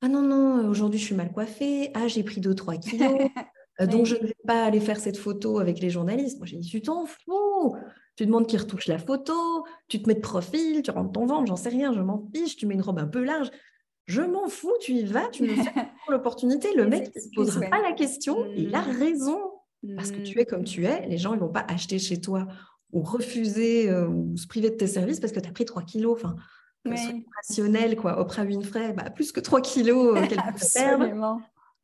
Ah 0.00 0.08
non, 0.08 0.22
non, 0.22 0.68
aujourd'hui 0.68 0.98
je 0.98 1.06
suis 1.06 1.14
mal 1.14 1.32
coiffée, 1.32 1.90
ah 1.94 2.08
j'ai 2.08 2.22
pris 2.22 2.40
2-3 2.40 2.78
kilos, 2.78 3.20
euh, 3.80 3.86
donc 3.86 4.06
je 4.06 4.16
ne 4.16 4.26
vais 4.26 4.36
pas 4.46 4.64
aller 4.64 4.80
faire 4.80 5.00
cette 5.00 5.16
photo 5.16 5.58
avec 5.58 5.80
les 5.80 5.90
journalistes. 5.90 6.38
Moi 6.38 6.46
j'ai 6.46 6.58
dit 6.58 6.68
Tu 6.68 6.82
t'en 6.82 7.06
fous. 7.06 7.76
Tu 8.16 8.26
demandes 8.26 8.46
qui 8.46 8.58
retouche 8.58 8.88
la 8.88 8.98
photo, 8.98 9.64
tu 9.88 10.02
te 10.02 10.06
mets 10.06 10.14
de 10.14 10.20
profil, 10.20 10.82
tu 10.82 10.90
rentres 10.90 11.12
ton 11.12 11.24
ventre, 11.24 11.46
j'en 11.46 11.56
sais 11.56 11.70
rien, 11.70 11.94
je 11.94 12.00
m'en 12.00 12.28
fiche, 12.34 12.56
tu 12.56 12.66
mets 12.66 12.74
une 12.74 12.82
robe 12.82 12.98
un 12.98 13.06
peu 13.06 13.24
large. 13.24 13.50
Je 14.04 14.20
m'en 14.20 14.48
fous, 14.48 14.74
tu 14.80 14.92
y 14.92 15.04
vas, 15.04 15.28
tu 15.28 15.44
me 15.44 15.54
fais 15.54 15.72
l'opportunité. 16.08 16.68
Le 16.76 16.86
mec 16.86 17.14
ne 17.14 17.20
se 17.20 17.28
posera 17.34 17.66
pas 17.66 17.80
la 17.80 17.92
question, 17.92 18.46
il 18.54 18.74
a 18.74 18.82
mmh. 18.82 18.98
raison. 18.98 19.38
Parce 19.96 20.12
que 20.12 20.20
tu 20.20 20.38
es 20.38 20.46
comme 20.46 20.64
tu 20.64 20.84
es, 20.86 21.08
les 21.08 21.18
gens 21.18 21.34
ne 21.34 21.40
vont 21.40 21.48
pas 21.48 21.64
acheter 21.68 21.98
chez 21.98 22.20
toi 22.20 22.46
ou 22.92 23.02
refuser 23.02 23.90
euh, 23.90 24.06
ou 24.06 24.36
se 24.36 24.46
priver 24.46 24.70
de 24.70 24.76
tes 24.76 24.86
services 24.86 25.18
parce 25.18 25.32
que 25.32 25.40
tu 25.40 25.48
as 25.48 25.52
pris 25.52 25.64
3 25.64 25.82
kilos. 25.82 26.16
Enfin, 26.16 26.36
oui. 26.84 27.24
rationnel, 27.36 27.96
quoi. 27.96 28.20
Oprah 28.20 28.44
Winfrey, 28.44 28.92
bah, 28.92 29.10
plus 29.10 29.32
que 29.32 29.40
3 29.40 29.60
kilos 29.60 30.16
euh, 30.16 30.26
qu'elle. 30.26 30.40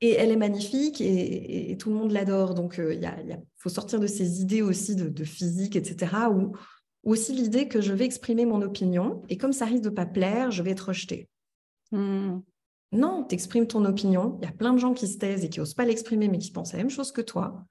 Et 0.00 0.12
elle 0.12 0.30
est 0.30 0.36
magnifique 0.36 1.00
et, 1.00 1.76
tout 1.76 1.90
le 1.90 1.96
monde 1.96 2.12
l'adore. 2.12 2.54
Donc, 2.54 2.78
euh, 2.78 2.94
il 2.94 3.42
faut 3.56 3.68
sortir 3.68 3.98
de 3.98 4.06
ces 4.06 4.40
idées 4.40 4.62
aussi 4.62 4.94
de, 4.94 5.24
physique, 5.24 5.74
etc. 5.74 6.12
Ou, 6.32 6.52
aussi 7.02 7.32
l'idée 7.32 7.66
que 7.66 7.80
je 7.80 7.92
vais 7.92 8.04
exprimer 8.04 8.44
mon 8.44 8.62
opinion 8.62 9.22
et 9.28 9.36
comme 9.36 9.52
ça 9.52 9.64
risque 9.64 9.82
de 9.82 9.88
pas 9.88 10.06
plaire, 10.06 10.52
je 10.52 10.62
vais 10.62 10.70
être 10.70 10.88
rejetée. 10.88 11.28
Mmh. 11.90 12.38
Non, 12.92 13.24
tu 13.24 13.34
exprimes 13.34 13.66
ton 13.66 13.84
opinion. 13.84 14.38
Il 14.40 14.44
y 14.44 14.48
a 14.48 14.52
plein 14.52 14.72
de 14.72 14.78
gens 14.78 14.94
qui 14.94 15.08
se 15.08 15.18
taisent 15.18 15.44
et 15.44 15.48
qui 15.48 15.58
n'osent 15.58 15.74
pas 15.74 15.84
l'exprimer, 15.84 16.28
mais 16.28 16.38
qui 16.38 16.52
pensent 16.52 16.72
la 16.72 16.78
même 16.78 16.90
chose 16.90 17.10
que 17.10 17.20
toi 17.20 17.66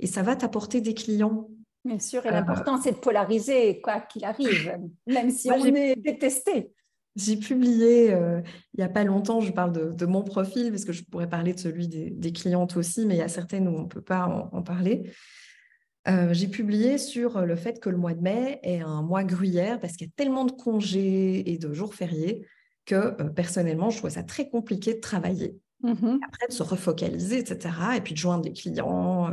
et 0.00 0.06
ça 0.06 0.22
va 0.22 0.36
t'apporter 0.36 0.80
des 0.80 0.94
clients. 0.94 1.48
Bien 1.84 1.98
sûr, 1.98 2.24
et 2.24 2.28
euh, 2.28 2.32
l'important, 2.32 2.80
c'est 2.80 2.92
de 2.92 2.96
polariser, 2.96 3.80
quoi 3.80 4.00
qu'il 4.00 4.24
arrive, 4.24 4.78
même 5.06 5.30
si 5.30 5.50
on 5.50 5.64
est 5.64 5.96
détesté. 5.96 6.72
J'ai 7.14 7.36
publié 7.36 8.12
euh, 8.12 8.40
il 8.72 8.78
n'y 8.78 8.84
a 8.84 8.88
pas 8.88 9.04
longtemps, 9.04 9.40
je 9.40 9.52
parle 9.52 9.94
de, 9.94 10.06
mon 10.06 10.22
profil, 10.22 10.70
parce 10.70 10.84
que 10.84 10.92
je 10.92 11.04
pourrais 11.04 11.28
parler 11.28 11.52
de 11.52 11.60
celui 11.60 11.86
des, 11.88 12.32
clientes 12.32 12.76
aussi, 12.76 13.06
mais 13.06 13.14
il 13.14 13.18
y 13.18 13.22
a 13.22 13.28
certaines 13.28 13.68
où 13.68 13.76
on 13.76 13.82
ne 13.82 13.88
peut 13.88 14.00
pas 14.00 14.48
en, 14.52 14.62
parler. 14.62 15.10
Euh, 16.08 16.32
j'ai 16.32 16.48
publié 16.48 16.98
sur 16.98 17.42
le 17.42 17.56
fait 17.56 17.80
que 17.80 17.88
le 17.88 17.96
mois 17.96 18.14
de 18.14 18.20
mai 18.20 18.60
est 18.62 18.80
un 18.80 19.02
mois 19.02 19.22
gruyère, 19.22 19.78
parce 19.78 19.96
qu'il 19.96 20.06
y 20.06 20.10
a 20.10 20.12
tellement 20.16 20.44
de 20.44 20.52
congés 20.52 21.50
et 21.50 21.58
de 21.58 21.72
jours 21.72 21.94
fériés 21.94 22.46
que 22.86 23.22
personnellement, 23.30 23.90
je 23.90 23.98
trouve 23.98 24.10
ça 24.10 24.22
très 24.22 24.48
compliqué 24.48 24.94
de 24.94 25.00
travailler. 25.00 25.56
Mmh 25.82 26.18
Après, 26.26 26.46
de 26.48 26.52
se 26.52 26.62
refocaliser, 26.62 27.38
etc. 27.38 27.74
Et 27.96 28.00
puis 28.00 28.14
de 28.14 28.18
joindre 28.18 28.44
les 28.44 28.52
clients. 28.52 29.30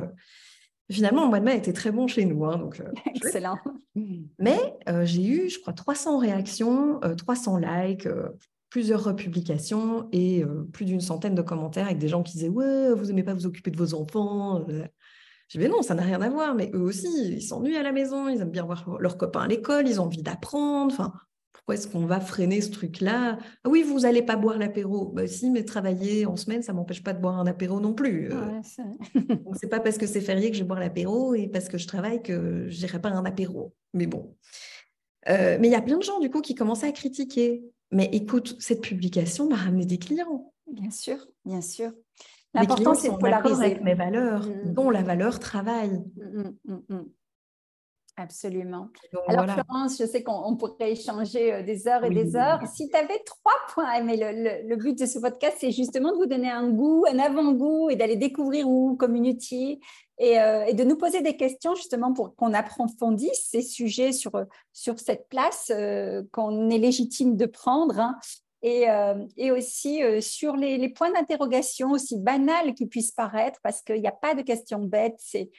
Finalement, 0.89 1.23
le 1.23 1.29
mois 1.29 1.39
de 1.39 1.45
mai 1.45 1.57
était 1.57 1.73
très 1.73 1.91
bon 1.91 2.07
chez 2.07 2.25
nous. 2.25 2.45
Hein, 2.45 2.57
donc, 2.57 2.79
euh, 2.79 2.91
Excellent. 3.15 3.57
Mais 4.39 4.59
euh, 4.89 5.05
j'ai 5.05 5.25
eu, 5.25 5.49
je 5.49 5.59
crois, 5.59 5.73
300 5.73 6.17
réactions, 6.17 6.99
300 7.17 7.57
euh, 7.57 7.87
likes, 7.87 8.07
plusieurs 8.69 9.03
republications 9.03 10.07
et 10.11 10.43
plus 10.71 10.85
d'une 10.85 11.01
centaine 11.01 11.35
de 11.35 11.41
commentaires 11.41 11.85
avec 11.85 11.97
des 11.97 12.07
gens 12.07 12.23
qui 12.23 12.33
disaient 12.33 12.49
Ouais, 12.49 12.93
vous 12.93 13.05
n'aimez 13.05 13.23
pas 13.23 13.33
vous 13.33 13.45
occuper 13.45 13.71
de 13.71 13.77
vos 13.77 13.93
enfants. 13.93 14.65
Je 15.49 15.59
dis, 15.59 15.67
non, 15.67 15.81
ça 15.81 15.93
n'a 15.95 16.03
rien 16.03 16.21
à 16.21 16.29
voir, 16.29 16.55
mais 16.55 16.71
eux 16.73 16.81
aussi, 16.81 17.09
ils 17.33 17.41
s'ennuient 17.41 17.75
à 17.75 17.83
la 17.83 17.91
maison, 17.91 18.29
ils 18.29 18.39
aiment 18.39 18.51
bien 18.51 18.63
voir 18.63 18.85
leurs 18.99 19.17
copains 19.17 19.41
à 19.41 19.47
l'école, 19.47 19.87
ils 19.87 19.99
ont 19.99 20.05
envie 20.05 20.21
d'apprendre. 20.23 20.93
Enfin, 20.93 21.11
pourquoi 21.53 21.75
est-ce 21.75 21.87
qu'on 21.87 22.05
va 22.05 22.19
freiner 22.19 22.61
ce 22.61 22.71
truc-là? 22.71 23.37
Ah 23.63 23.69
Oui, 23.69 23.83
vous 23.83 24.01
n'allez 24.01 24.21
pas 24.21 24.35
boire 24.35 24.57
l'apéro. 24.57 25.07
Bah, 25.07 25.27
si, 25.27 25.49
mais 25.49 25.63
travailler 25.63 26.25
en 26.25 26.35
semaine, 26.35 26.63
ça 26.63 26.71
ne 26.71 26.77
m'empêche 26.77 27.03
pas 27.03 27.13
de 27.13 27.21
boire 27.21 27.39
un 27.39 27.47
apéro 27.47 27.79
non 27.79 27.93
plus. 27.93 28.31
Euh. 28.31 28.61
Ce 28.63 28.81
c'est 29.59 29.69
pas 29.69 29.79
parce 29.79 29.97
que 29.97 30.07
c'est 30.07 30.21
férié 30.21 30.49
que 30.49 30.57
je 30.57 30.63
vais 30.63 30.67
boire 30.67 30.79
l'apéro 30.79 31.35
et 31.35 31.47
parce 31.47 31.67
que 31.67 31.77
je 31.77 31.87
travaille 31.87 32.21
que 32.21 32.67
je 32.69 32.81
n'irai 32.81 32.99
pas 32.99 33.09
un 33.09 33.25
apéro. 33.25 33.73
Mais 33.93 34.07
bon. 34.07 34.35
Euh, 35.29 35.57
mais 35.59 35.67
il 35.67 35.71
y 35.71 35.75
a 35.75 35.81
plein 35.81 35.97
de 35.97 36.03
gens, 36.03 36.19
du 36.19 36.29
coup, 36.29 36.41
qui 36.41 36.55
commencent 36.55 36.83
à 36.83 36.91
critiquer. 36.91 37.63
Mais 37.91 38.09
écoute, 38.13 38.55
cette 38.59 38.81
publication 38.81 39.49
m'a 39.49 39.57
ramené 39.57 39.85
des 39.85 39.97
clients. 39.97 40.53
Bien 40.71 40.89
sûr, 40.89 41.27
bien 41.45 41.61
sûr. 41.61 41.91
L'important, 42.53 42.95
c'est 42.95 43.09
de 43.09 43.17
polariser. 43.17 43.63
avec 43.63 43.81
mes 43.81 43.93
valeurs, 43.93 44.47
mm, 44.47 44.69
mm, 44.69 44.73
dont 44.73 44.89
la 44.89 45.01
mm. 45.01 45.05
valeur 45.05 45.39
travail. 45.39 46.01
Absolument. 48.17 48.89
Alors 49.28 49.45
Florence, 49.45 49.97
je 49.97 50.06
sais 50.06 50.21
qu'on 50.21 50.56
pourrait 50.58 50.91
échanger 50.91 51.54
euh, 51.54 51.63
des 51.63 51.88
heures 51.88 52.04
et 52.04 52.10
des 52.10 52.36
heures. 52.36 52.60
Si 52.67 52.89
tu 52.89 52.95
avais 52.95 53.19
trois 53.26 53.56
points, 53.74 54.04
mais 54.04 54.17
le, 54.17 54.76
but 54.76 55.00
de 55.00 55.06
ce 55.06 55.17
podcast, 55.19 55.58
c'est 55.60 55.71
justement 55.71 56.12
de 56.12 56.17
vous 56.17 56.26
donner 56.26 56.50
un 56.50 56.69
goût, 56.69 57.06
un 57.10 57.19
avant-goût 57.19 57.89
et 57.89 57.95
d'aller 57.95 58.17
découvrir 58.17 58.67
où 58.67 58.95
Community 58.97 59.80
euh, 60.21 60.65
et, 60.65 60.74
de 60.74 60.84
nous 60.84 60.97
poser 60.97 61.21
des 61.21 61.38
questions 61.38 61.74
justement 61.74 62.13
pour 62.13 62.36
qu'on 62.36 62.54
approfondisse 62.54 63.47
ces 63.50 63.62
sujets 63.62 64.12
sur, 64.12 64.32
sur 64.74 65.00
cette 65.00 65.30
place 65.30 65.71
euh, 65.74 66.21
qu'on 66.32 66.69
est 66.69 66.80
légitime 66.80 67.38
de 67.38 67.45
prendre. 67.45 67.97
Hein. 67.97 68.19
Et, 68.62 68.86
et, 69.38 69.50
aussi 69.50 70.02
sur 70.21 70.56
les, 70.56 70.78
les 70.78 70.89
points 70.89 71.12
d'interrogation 71.12 71.89
aussi 71.89 72.19
banals 72.19 72.76
qui 72.76 72.86
puissent 72.86 73.12
paraître, 73.12 73.60
parce 73.63 73.82
qu'il 73.82 74.00
n'y 74.00 74.08
a 74.08 74.12
pas 74.12 74.36
de 74.36 74.43
questions 74.43 74.78
bêtes, 74.78 75.17
c'est 75.17 75.50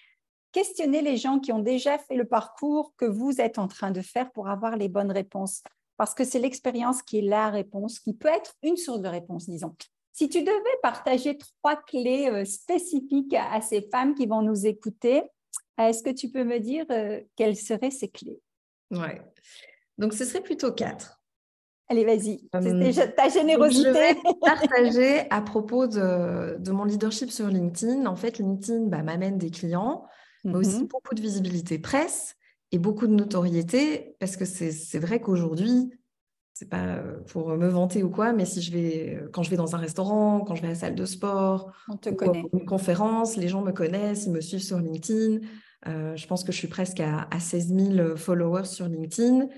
questionnez 0.52 1.02
les 1.02 1.16
gens 1.16 1.40
qui 1.40 1.52
ont 1.52 1.58
déjà 1.58 1.98
fait 1.98 2.14
le 2.14 2.26
parcours 2.26 2.94
que 2.96 3.04
vous 3.04 3.40
êtes 3.40 3.58
en 3.58 3.68
train 3.68 3.90
de 3.90 4.02
faire 4.02 4.30
pour 4.32 4.48
avoir 4.48 4.76
les 4.76 4.88
bonnes 4.88 5.10
réponses. 5.10 5.62
Parce 5.96 6.14
que 6.14 6.24
c'est 6.24 6.38
l'expérience 6.38 7.02
qui 7.02 7.18
est 7.18 7.22
la 7.22 7.50
réponse, 7.50 7.98
qui 7.98 8.14
peut 8.14 8.28
être 8.28 8.54
une 8.62 8.76
source 8.76 9.00
de 9.00 9.08
réponse, 9.08 9.48
disons. 9.48 9.74
Si 10.12 10.28
tu 10.28 10.42
devais 10.42 10.78
partager 10.82 11.38
trois 11.38 11.76
clés 11.76 12.28
euh, 12.28 12.44
spécifiques 12.44 13.34
à 13.34 13.60
ces 13.60 13.88
femmes 13.90 14.14
qui 14.14 14.26
vont 14.26 14.42
nous 14.42 14.66
écouter, 14.66 15.22
est-ce 15.78 16.02
que 16.02 16.10
tu 16.10 16.28
peux 16.28 16.44
me 16.44 16.58
dire 16.58 16.84
euh, 16.90 17.20
quelles 17.36 17.56
seraient 17.56 17.90
ces 17.90 18.08
clés? 18.08 18.40
Ouais. 18.90 19.22
Donc, 19.96 20.12
ce 20.12 20.24
serait 20.24 20.42
plutôt 20.42 20.72
quatre. 20.72 21.22
Allez, 21.88 22.04
vas-y. 22.04 22.48
C'est 22.94 23.14
ta 23.14 23.28
générosité. 23.28 23.88
je 23.88 23.92
vais 23.92 24.14
partager 24.40 25.30
à 25.30 25.40
propos 25.42 25.86
de, 25.86 26.56
de, 26.58 26.72
mon 26.72 26.84
leadership 26.84 27.30
sur 27.30 27.48
LinkedIn. 27.48 28.06
En 28.06 28.16
fait, 28.16 28.38
LinkedIn 28.38 28.86
bah, 28.86 29.02
m'amène 29.02 29.38
des 29.38 29.50
clients 29.50 30.06
mais 30.44 30.54
aussi 30.54 30.82
mmh 30.82 30.88
beaucoup 30.88 31.14
de 31.14 31.20
visibilité 31.20 31.78
presse 31.78 32.36
et 32.72 32.78
beaucoup 32.78 33.06
de 33.06 33.14
notoriété, 33.14 34.16
parce 34.18 34.36
que 34.36 34.44
c'est 34.44 34.98
vrai 34.98 35.20
qu'aujourd'hui, 35.20 35.92
c'est 36.54 36.68
pas 36.68 36.84
euh, 36.84 37.18
pour 37.28 37.48
me 37.56 37.68
vanter 37.68 38.02
ou 38.02 38.10
quoi, 38.10 38.32
mais 38.32 38.44
si 38.44 38.60
je 38.62 38.72
vais, 38.72 39.16
euh, 39.16 39.28
quand 39.32 39.42
je 39.42 39.50
vais 39.50 39.56
dans 39.56 39.74
un 39.74 39.78
restaurant, 39.78 40.40
quand 40.40 40.54
je 40.54 40.62
vais 40.62 40.68
à 40.68 40.72
la 40.72 40.76
salle 40.76 40.94
de 40.94 41.04
sport, 41.04 41.72
On 41.88 41.96
te 41.96 42.10
connaît. 42.10 42.44
une 42.52 42.64
conférence, 42.64 43.36
les 43.36 43.48
gens 43.48 43.62
me 43.62 43.72
connaissent, 43.72 44.26
ils 44.26 44.32
me 44.32 44.40
suivent 44.40 44.62
sur 44.62 44.78
LinkedIn. 44.78 45.40
Euh, 45.88 46.14
je 46.14 46.26
pense 46.26 46.44
que 46.44 46.52
je 46.52 46.58
suis 46.58 46.68
presque 46.68 47.00
à, 47.00 47.26
16 47.38 47.74
000 47.74 48.16
followers 48.16 48.66
sur 48.66 48.86
LinkedIn. 48.86 49.48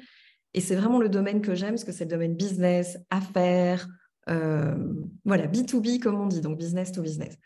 Et 0.55 0.61
c'est 0.61 0.77
vraiment 0.77 1.01
le 1.01 1.09
domaine 1.09 1.43
que 1.43 1.55
j'aime, 1.55 1.71
parce 1.71 1.85
que 1.85 1.93
c'est 1.93 2.05
le 2.05 2.11
domaine 2.11 2.37
business, 2.37 2.97
affaires, 3.11 3.89
voilà, 4.27 5.47
B2B 5.49 5.99
comme 5.99 6.19
on 6.19 6.27
dit, 6.27 6.41
donc 6.41 6.57
business 6.57 6.93
to 6.93 7.03
business. 7.03 7.37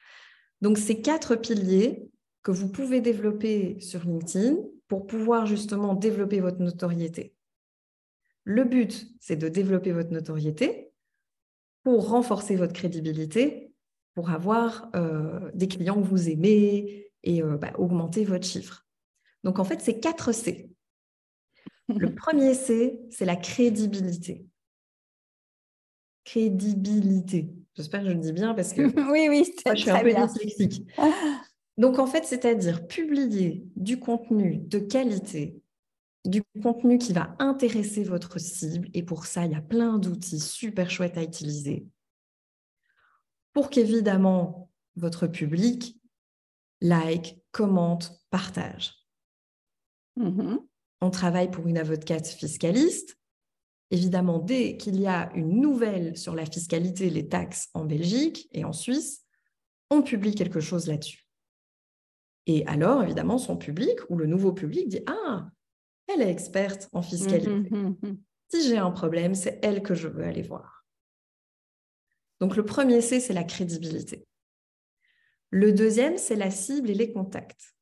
Donc 0.60 0.78
ces 0.78 1.00
quatre 1.00 1.34
piliers, 1.34 2.08
que 2.48 2.52
vous 2.52 2.70
pouvez 2.70 3.02
développer 3.02 3.78
sur 3.78 4.04
LinkedIn 4.04 4.56
pour 4.86 5.06
pouvoir 5.06 5.44
justement 5.44 5.92
développer 5.92 6.40
votre 6.40 6.62
notoriété. 6.62 7.34
Le 8.44 8.64
but, 8.64 9.06
c'est 9.20 9.36
de 9.36 9.50
développer 9.50 9.92
votre 9.92 10.12
notoriété 10.12 10.90
pour 11.82 12.08
renforcer 12.08 12.56
votre 12.56 12.72
crédibilité, 12.72 13.74
pour 14.14 14.30
avoir 14.30 14.88
euh, 14.96 15.50
des 15.52 15.68
clients 15.68 16.00
que 16.00 16.08
vous 16.08 16.30
aimez 16.30 17.12
et 17.22 17.42
euh, 17.42 17.58
bah, 17.58 17.72
augmenter 17.76 18.24
votre 18.24 18.46
chiffre. 18.46 18.86
Donc 19.44 19.58
en 19.58 19.64
fait, 19.64 19.82
c'est 19.82 20.00
quatre 20.00 20.32
C. 20.32 20.70
Le 21.88 22.14
premier 22.14 22.54
C, 22.54 22.98
c'est 23.10 23.26
la 23.26 23.36
crédibilité. 23.36 24.46
Crédibilité. 26.24 27.52
J'espère 27.74 28.00
que 28.00 28.06
je 28.06 28.12
le 28.12 28.20
dis 28.20 28.32
bien 28.32 28.54
parce 28.54 28.72
que 28.72 28.80
oui, 29.12 29.28
oui, 29.28 29.54
je 29.66 29.74
suis 29.82 29.90
un 29.90 30.00
peu 30.00 30.14
dyslexique. 30.14 30.86
Donc, 31.78 32.00
en 32.00 32.06
fait, 32.06 32.24
c'est-à-dire 32.24 32.86
publier 32.88 33.64
du 33.76 34.00
contenu 34.00 34.58
de 34.58 34.80
qualité, 34.80 35.62
du 36.24 36.42
contenu 36.60 36.98
qui 36.98 37.12
va 37.12 37.36
intéresser 37.38 38.02
votre 38.02 38.38
cible. 38.38 38.88
Et 38.94 39.04
pour 39.04 39.26
ça, 39.26 39.46
il 39.46 39.52
y 39.52 39.54
a 39.54 39.62
plein 39.62 39.98
d'outils 39.98 40.40
super 40.40 40.90
chouettes 40.90 41.16
à 41.16 41.22
utiliser. 41.22 41.86
Pour 43.52 43.70
qu'évidemment, 43.70 44.70
votre 44.96 45.28
public 45.28 45.96
like, 46.80 47.40
commente, 47.52 48.24
partage. 48.30 48.94
Mm-hmm. 50.18 50.58
On 51.00 51.10
travaille 51.10 51.50
pour 51.50 51.68
une 51.68 51.78
avocate 51.78 52.26
fiscaliste. 52.26 53.16
Évidemment, 53.90 54.38
dès 54.38 54.76
qu'il 54.76 55.00
y 55.00 55.06
a 55.06 55.30
une 55.34 55.60
nouvelle 55.60 56.16
sur 56.16 56.34
la 56.34 56.44
fiscalité, 56.44 57.08
les 57.08 57.28
taxes 57.28 57.68
en 57.72 57.84
Belgique 57.84 58.48
et 58.52 58.64
en 58.64 58.72
Suisse, 58.72 59.24
on 59.90 60.02
publie 60.02 60.34
quelque 60.34 60.60
chose 60.60 60.88
là-dessus. 60.88 61.27
Et 62.48 62.66
alors, 62.66 63.02
évidemment, 63.02 63.36
son 63.36 63.58
public 63.58 63.98
ou 64.08 64.16
le 64.16 64.26
nouveau 64.26 64.52
public 64.52 64.88
dit 64.88 65.02
Ah, 65.06 65.50
elle 66.08 66.22
est 66.22 66.30
experte 66.30 66.88
en 66.92 67.02
fiscalité. 67.02 67.50
Mmh, 67.50 67.68
mmh, 67.70 67.96
mmh, 68.02 68.16
si 68.48 68.66
j'ai 68.66 68.78
un 68.78 68.90
problème, 68.90 69.34
c'est 69.34 69.60
elle 69.62 69.82
que 69.82 69.94
je 69.94 70.08
veux 70.08 70.24
aller 70.24 70.42
voir. 70.42 70.86
Donc, 72.40 72.56
le 72.56 72.64
premier 72.64 73.02
C, 73.02 73.20
c'est 73.20 73.34
la 73.34 73.44
crédibilité. 73.44 74.26
Le 75.50 75.72
deuxième, 75.72 76.16
c'est 76.16 76.36
la 76.36 76.50
cible 76.50 76.88
et 76.88 76.94
les 76.94 77.12
contacts. 77.12 77.74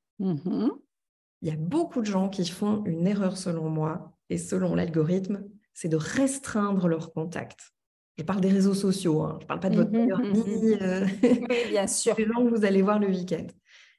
Il 1.43 1.49
y 1.49 1.51
a 1.51 1.57
beaucoup 1.57 2.01
de 2.01 2.07
gens 2.07 2.29
qui 2.29 2.45
font 2.47 2.85
une 2.87 3.07
erreur, 3.07 3.37
selon 3.37 3.71
moi, 3.71 4.19
et 4.31 4.39
selon 4.39 4.75
l'algorithme, 4.75 5.45
c'est 5.75 5.89
de 5.89 5.97
restreindre 5.97 6.89
leurs 6.89 7.13
contacts. 7.13 7.73
Je 8.19 8.25
parle 8.25 8.41
des 8.41 8.51
réseaux 8.51 8.75
sociaux, 8.75 9.23
hein. 9.23 9.37
je 9.41 9.45
ne 9.45 9.49
parle 9.49 9.61
pas 9.61 9.69
de 9.69 9.77
votre 9.77 9.91
meilleur 9.91 10.21
ami, 10.21 10.75
euh, 10.81 11.07
oui, 11.23 11.69
bien 11.69 11.87
sûr. 11.87 12.15
les 12.17 12.25
gens 12.25 12.45
que 12.45 12.57
vous 12.57 12.65
allez 12.65 12.81
voir 12.81 12.99
le 12.99 13.09
week-end. 13.09 13.47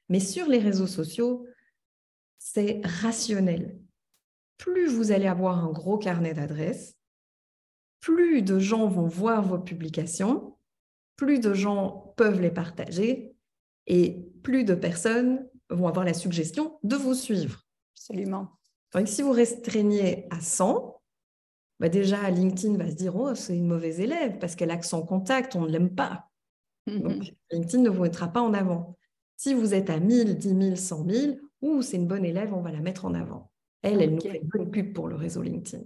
Mais 0.10 0.20
sur 0.20 0.48
les 0.48 0.60
réseaux 0.60 0.88
sociaux, 0.88 1.46
c'est 2.38 2.82
rationnel. 2.84 3.80
Plus 4.58 4.88
vous 4.88 5.12
allez 5.12 5.28
avoir 5.28 5.64
un 5.64 5.72
gros 5.72 5.98
carnet 5.98 6.34
d'adresses, 6.34 6.98
plus 8.00 8.42
de 8.42 8.60
gens 8.60 8.88
vont 8.88 9.08
voir 9.08 9.44
vos 9.44 9.60
publications, 9.60 10.58
plus 11.16 11.40
de 11.40 11.54
gens 11.54 12.14
peuvent 12.16 12.42
les 12.42 12.52
partager 12.52 13.36
et 13.88 14.30
plus 14.44 14.64
de 14.64 14.76
personnes 14.76 15.48
vont 15.70 15.88
avoir 15.88 16.06
la 16.06 16.14
suggestion 16.14 16.80
de 16.84 16.96
vous 16.96 17.14
suivre. 17.14 17.66
Absolument. 17.96 18.58
Donc, 18.94 19.08
si 19.08 19.22
vous 19.22 19.32
restreignez 19.32 20.28
à 20.30 20.40
100, 20.40 21.02
bah 21.80 21.90
déjà, 21.90 22.30
LinkedIn 22.30 22.78
va 22.78 22.90
se 22.90 22.96
dire 22.96 23.16
Oh, 23.16 23.36
c'est 23.36 23.56
une 23.56 23.68
mauvaise 23.68 24.00
élève 24.00 24.38
parce 24.40 24.56
qu'elle 24.56 24.72
a 24.72 24.78
que 24.78 24.86
son 24.86 25.06
contact, 25.06 25.56
on 25.56 25.62
ne 25.62 25.70
l'aime 25.70 25.94
pas. 25.94 26.30
Mm-hmm. 26.88 27.02
Donc, 27.02 27.34
LinkedIn 27.52 27.84
ne 27.84 27.90
vous 27.90 28.04
mettra 28.04 28.28
pas 28.30 28.42
en 28.42 28.54
avant. 28.54 28.98
Si 29.38 29.54
vous 29.54 29.74
êtes 29.74 29.90
à 29.90 30.00
1000, 30.00 30.38
10 30.38 30.50
000, 30.50 30.76
100 30.76 31.10
000, 31.10 31.38
ou 31.62 31.82
c'est 31.82 31.98
une 31.98 32.08
bonne 32.08 32.26
élève, 32.26 32.54
on 32.54 32.62
va 32.62 32.72
la 32.72 32.82
mettre 32.82 33.06
en 33.06 33.14
avant. 33.14 33.52
Elle, 33.84 34.02
elle 34.02 34.16
nous 34.16 34.22
fait 34.22 34.40
une 34.42 34.48
bonne 34.48 34.72
pub 34.72 34.94
pour 34.94 35.08
le 35.08 35.16
réseau 35.16 35.44
LinkedIn. 35.44 35.84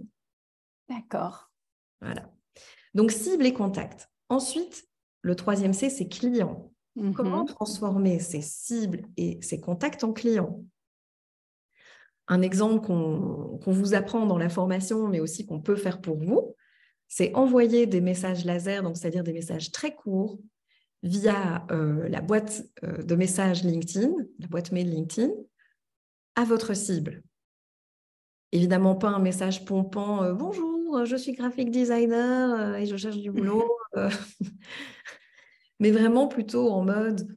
D'accord. 0.88 1.52
Voilà. 2.00 2.32
Donc, 2.94 3.10
cible 3.12 3.46
et 3.46 3.52
contact. 3.52 4.10
Ensuite, 4.28 4.88
le 5.20 5.36
troisième 5.36 5.74
C, 5.74 5.90
c'est 5.90 6.08
client. 6.08 6.72
Mhm. 6.96 7.14
Comment 7.14 7.44
transformer 7.44 8.18
ces 8.18 8.42
cibles 8.42 9.02
et 9.16 9.38
ces 9.42 9.60
contacts 9.60 10.02
en 10.02 10.12
clients? 10.12 10.64
Un 12.28 12.40
exemple 12.40 12.80
qu'on 12.86 13.58
vous 13.66 13.94
apprend 13.94 14.26
dans 14.26 14.38
la 14.38 14.48
formation, 14.48 15.08
mais 15.08 15.20
aussi 15.20 15.44
qu'on 15.44 15.60
peut 15.60 15.76
faire 15.76 16.00
pour 16.00 16.16
vous, 16.18 16.54
c'est 17.08 17.34
envoyer 17.34 17.86
des 17.86 18.00
messages 18.00 18.46
laser, 18.46 18.82
donc 18.82 18.96
c'est-à-dire 18.96 19.24
des 19.24 19.34
messages 19.34 19.70
très 19.70 19.94
courts, 19.94 20.38
via 21.02 21.66
euh, 21.70 22.08
la 22.08 22.20
boîte 22.20 22.64
euh, 22.84 23.02
de 23.02 23.14
messages 23.14 23.64
LinkedIn, 23.64 24.12
la 24.38 24.46
boîte 24.46 24.72
mail 24.72 24.90
LinkedIn, 24.90 25.30
à 26.36 26.44
votre 26.44 26.74
cible. 26.74 27.22
Évidemment, 28.52 28.94
pas 28.94 29.08
un 29.08 29.18
message 29.18 29.64
pompant 29.64 30.22
euh, 30.22 30.34
Bonjour, 30.34 31.04
je 31.04 31.16
suis 31.16 31.32
graphic 31.32 31.70
designer 31.70 32.76
et 32.76 32.86
je 32.86 32.96
cherche 32.96 33.16
du 33.18 33.30
boulot. 33.30 33.68
Mais 35.80 35.90
vraiment 35.90 36.28
plutôt 36.28 36.70
en 36.70 36.84
mode 36.84 37.36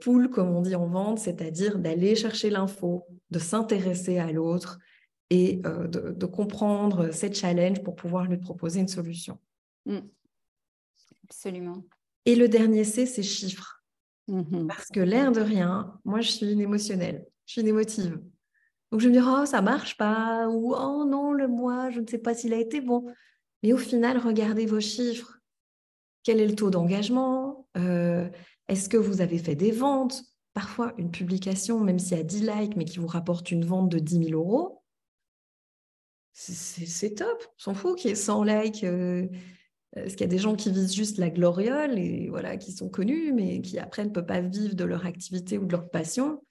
pool, 0.00 0.30
comme 0.30 0.48
on 0.48 0.62
dit 0.62 0.74
en 0.74 0.86
vente, 0.86 1.18
c'est-à-dire 1.18 1.78
d'aller 1.78 2.14
chercher 2.14 2.50
l'info, 2.50 3.06
de 3.30 3.38
s'intéresser 3.38 4.18
à 4.18 4.32
l'autre 4.32 4.78
et 5.30 5.56
de, 5.56 6.12
de, 6.12 6.26
comprendre 6.26 7.12
ses 7.12 7.32
challenges 7.32 7.82
pour 7.82 7.96
pouvoir 7.96 8.26
lui 8.26 8.38
proposer 8.38 8.80
une 8.80 8.88
solution. 8.88 9.38
Mm. 9.84 9.98
Absolument. 11.24 11.82
Et 12.26 12.34
le 12.34 12.48
dernier 12.48 12.84
C, 12.84 13.06
c'est 13.06 13.22
chiffres. 13.22 13.82
Mm-hmm. 14.28 14.66
Parce 14.66 14.88
que 14.88 15.00
l'air 15.00 15.32
de 15.32 15.40
rien, 15.40 15.98
moi, 16.04 16.20
je 16.20 16.30
suis 16.30 16.52
une 16.52 16.60
émotionnelle, 16.60 17.24
je 17.46 17.52
suis 17.52 17.60
une 17.62 17.68
émotive. 17.68 18.20
Donc, 18.90 19.00
je 19.00 19.08
me 19.08 19.12
dis, 19.12 19.20
oh, 19.24 19.46
ça 19.46 19.62
marche 19.62 19.96
pas, 19.96 20.48
ou 20.48 20.74
oh 20.74 21.04
non, 21.04 21.32
le 21.32 21.48
mois, 21.48 21.90
je 21.90 22.00
ne 22.00 22.06
sais 22.06 22.18
pas 22.18 22.34
s'il 22.34 22.52
a 22.52 22.58
été 22.58 22.80
bon. 22.80 23.06
Mais 23.62 23.72
au 23.72 23.78
final, 23.78 24.18
regardez 24.18 24.66
vos 24.66 24.80
chiffres. 24.80 25.38
Quel 26.24 26.40
est 26.40 26.46
le 26.46 26.54
taux 26.54 26.70
d'engagement? 26.70 27.68
Euh, 27.76 28.28
Est-ce 28.68 28.88
que 28.88 28.96
vous 28.96 29.20
avez 29.20 29.38
fait 29.38 29.54
des 29.54 29.70
ventes? 29.70 30.24
Parfois, 30.54 30.92
une 30.98 31.10
publication, 31.10 31.80
même 31.80 31.98
s'il 31.98 32.16
y 32.16 32.20
a 32.20 32.24
10 32.24 32.42
likes, 32.42 32.76
mais 32.76 32.84
qui 32.84 32.98
vous 32.98 33.06
rapporte 33.06 33.50
une 33.50 33.64
vente 33.64 33.88
de 33.88 33.98
10 33.98 34.28
000 34.30 34.40
euros, 34.40 34.82
c'est 36.32 37.14
top. 37.14 37.44
On 37.58 37.62
s'en 37.62 37.74
fout 37.74 37.96
qu'il 37.96 38.10
y 38.10 38.12
ait 38.12 38.16
100 38.16 38.44
likes. 38.44 38.84
Euh, 38.84 39.26
parce 40.02 40.14
qu'il 40.14 40.20
y 40.20 40.24
a 40.24 40.28
des 40.28 40.38
gens 40.38 40.54
qui 40.56 40.70
visent 40.70 40.94
juste 40.94 41.16
la 41.16 41.30
gloriole 41.30 41.98
et 41.98 42.28
voilà, 42.28 42.58
qui 42.58 42.72
sont 42.72 42.90
connus, 42.90 43.32
mais 43.32 43.62
qui 43.62 43.78
après 43.78 44.04
ne 44.04 44.10
peuvent 44.10 44.26
pas 44.26 44.40
vivre 44.40 44.74
de 44.74 44.84
leur 44.84 45.06
activité 45.06 45.56
ou 45.56 45.64
de 45.64 45.72
leur 45.72 45.88
passion. 45.88 46.42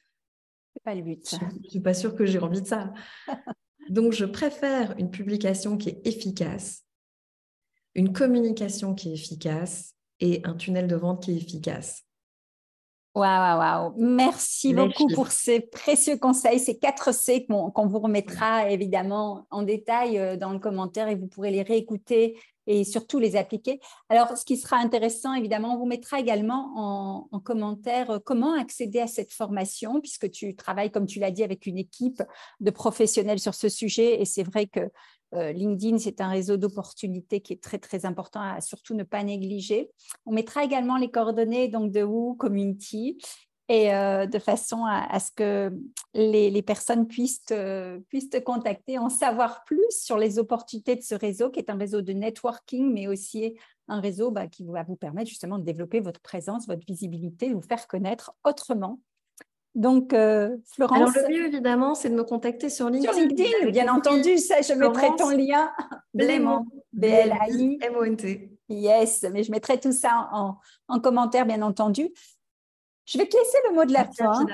C'est 0.73 0.83
pas 0.83 0.95
le 0.95 1.03
but. 1.03 1.29
Je 1.29 1.57
ne 1.63 1.69
suis 1.69 1.79
pas 1.79 1.93
sûre 1.93 2.15
que 2.15 2.25
j'ai 2.25 2.39
envie 2.39 2.61
de 2.61 2.67
ça. 2.67 2.91
Donc, 3.89 4.13
je 4.13 4.25
préfère 4.25 4.95
une 4.97 5.11
publication 5.11 5.77
qui 5.77 5.89
est 5.89 6.07
efficace, 6.07 6.83
une 7.93 8.13
communication 8.13 8.95
qui 8.95 9.11
est 9.11 9.13
efficace 9.13 9.93
et 10.19 10.41
un 10.43 10.55
tunnel 10.55 10.87
de 10.87 10.95
vente 10.95 11.23
qui 11.23 11.31
est 11.31 11.37
efficace. 11.37 12.03
Waouh, 13.13 13.59
waouh, 13.59 13.93
Merci 13.97 14.73
beaucoup 14.73 15.07
pour 15.13 15.27
ces 15.27 15.61
précieux 15.61 16.17
conseils, 16.17 16.59
ces 16.59 16.79
quatre 16.79 17.13
C 17.13 17.45
qu'on 17.45 17.87
vous 17.87 17.99
remettra 17.99 18.69
évidemment 18.69 19.47
en 19.51 19.61
détail 19.61 20.17
euh, 20.17 20.35
dans 20.35 20.51
le 20.51 20.59
commentaire 20.59 21.07
et 21.07 21.15
vous 21.15 21.27
pourrez 21.27 21.51
les 21.51 21.61
réécouter 21.61 22.37
et 22.67 22.83
surtout 22.83 23.19
les 23.19 23.35
appliquer. 23.35 23.79
Alors, 24.09 24.37
ce 24.37 24.45
qui 24.45 24.57
sera 24.57 24.77
intéressant, 24.77 25.33
évidemment, 25.33 25.75
on 25.75 25.77
vous 25.77 25.85
mettra 25.85 26.19
également 26.19 26.71
en, 26.75 27.27
en 27.31 27.39
commentaire 27.39 28.11
euh, 28.11 28.19
comment 28.23 28.53
accéder 28.53 28.99
à 28.99 29.07
cette 29.07 29.31
formation, 29.31 30.01
puisque 30.01 30.29
tu 30.31 30.55
travailles, 30.55 30.91
comme 30.91 31.05
tu 31.05 31.19
l'as 31.19 31.31
dit, 31.31 31.43
avec 31.43 31.65
une 31.65 31.77
équipe 31.77 32.23
de 32.59 32.71
professionnels 32.71 33.39
sur 33.39 33.53
ce 33.53 33.69
sujet. 33.69 34.21
Et 34.21 34.25
c'est 34.25 34.43
vrai 34.43 34.67
que 34.67 34.89
euh, 35.33 35.51
LinkedIn, 35.51 35.97
c'est 35.97 36.21
un 36.21 36.29
réseau 36.29 36.57
d'opportunités 36.57 37.41
qui 37.41 37.53
est 37.53 37.61
très, 37.61 37.79
très 37.79 38.05
important 38.05 38.41
à 38.41 38.61
surtout 38.61 38.93
ne 38.93 39.03
pas 39.03 39.23
négliger. 39.23 39.91
On 40.25 40.31
mettra 40.31 40.63
également 40.63 40.97
les 40.97 41.11
coordonnées 41.11 41.67
donc, 41.67 41.91
de 41.91 42.03
Woo 42.03 42.35
Community 42.35 43.17
et 43.67 43.93
euh, 43.93 44.25
de 44.25 44.39
façon 44.39 44.85
à, 44.85 45.19
ce 45.19 45.31
que 45.31 45.71
les, 46.13 46.61
personnes 46.61 47.07
puissent 47.07 47.43
te, 47.45 47.97
puissent 48.09 48.29
te 48.29 48.37
contacter, 48.37 48.97
en 48.97 49.09
savoir 49.09 49.63
plus 49.63 49.89
sur 49.89 50.17
les 50.17 50.37
opportunités 50.37 50.95
de 50.95 51.01
ce 51.01 51.15
réseau, 51.15 51.49
qui 51.49 51.59
est 51.59 51.69
un 51.69 51.77
réseau 51.77 52.01
de 52.01 52.13
networking, 52.13 52.93
mais 52.93 53.07
aussi 53.07 53.55
un 53.87 53.99
réseau 53.99 54.31
bah, 54.31 54.47
qui 54.47 54.65
va 54.65 54.83
vous 54.83 54.95
permettre 54.95 55.29
justement 55.29 55.57
de 55.57 55.63
développer 55.63 55.99
votre 55.99 56.19
présence, 56.19 56.67
votre 56.67 56.85
visibilité, 56.85 57.49
de 57.49 57.55
vous 57.55 57.61
faire 57.61 57.87
connaître 57.87 58.33
autrement 58.43 58.99
donc, 59.75 60.13
euh, 60.13 60.55
Florence. 60.73 60.97
Alors, 60.97 61.11
le 61.13 61.33
mieux, 61.33 61.45
évidemment, 61.47 61.95
c'est 61.95 62.09
de 62.09 62.15
me 62.15 62.23
contacter 62.23 62.69
sur 62.69 62.89
LinkedIn. 62.89 63.11
Sur 63.11 63.21
LinkedIn, 63.21 63.71
bien 63.71 63.93
entendu, 63.93 64.37
ça, 64.37 64.61
je 64.61 64.73
mettrai 64.73 65.09
ton 65.17 65.29
lien. 65.29 65.69
Blémont. 66.13 66.65
B-L-A-I. 66.93 67.79
M-O-N-T. 67.81 68.51
Yes, 68.69 69.25
mais 69.31 69.43
je 69.43 69.51
mettrai 69.51 69.77
tout 69.79 69.91
ça 69.91 70.29
en, 70.31 70.99
commentaire, 71.01 71.45
bien 71.45 71.61
entendu. 71.61 72.09
Je 73.05 73.17
vais 73.17 73.27
te 73.27 73.37
laisser 73.37 73.57
le 73.69 73.75
mot 73.75 73.85
de 73.85 73.93
la 73.93 74.05
fin. 74.05 74.45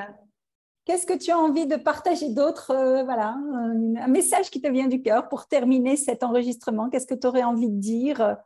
Qu'est-ce 0.85 1.05
que 1.05 1.17
tu 1.17 1.31
as 1.31 1.37
envie 1.37 1.67
de 1.67 1.75
partager 1.75 2.29
d'autre 2.29 2.71
euh, 2.71 3.03
Voilà, 3.03 3.35
un, 3.53 4.07
message 4.07 4.49
qui 4.49 4.61
te 4.61 4.67
vient 4.67 4.87
du 4.87 5.01
cœur 5.01 5.29
pour 5.29 5.47
terminer 5.47 5.95
cet 5.95 6.23
enregistrement? 6.23 6.89
Qu'est-ce 6.89 7.05
que 7.05 7.13
tu 7.13 7.27
aurais 7.27 7.43
envie 7.43 7.69
de 7.69 7.79
dire 7.79 8.37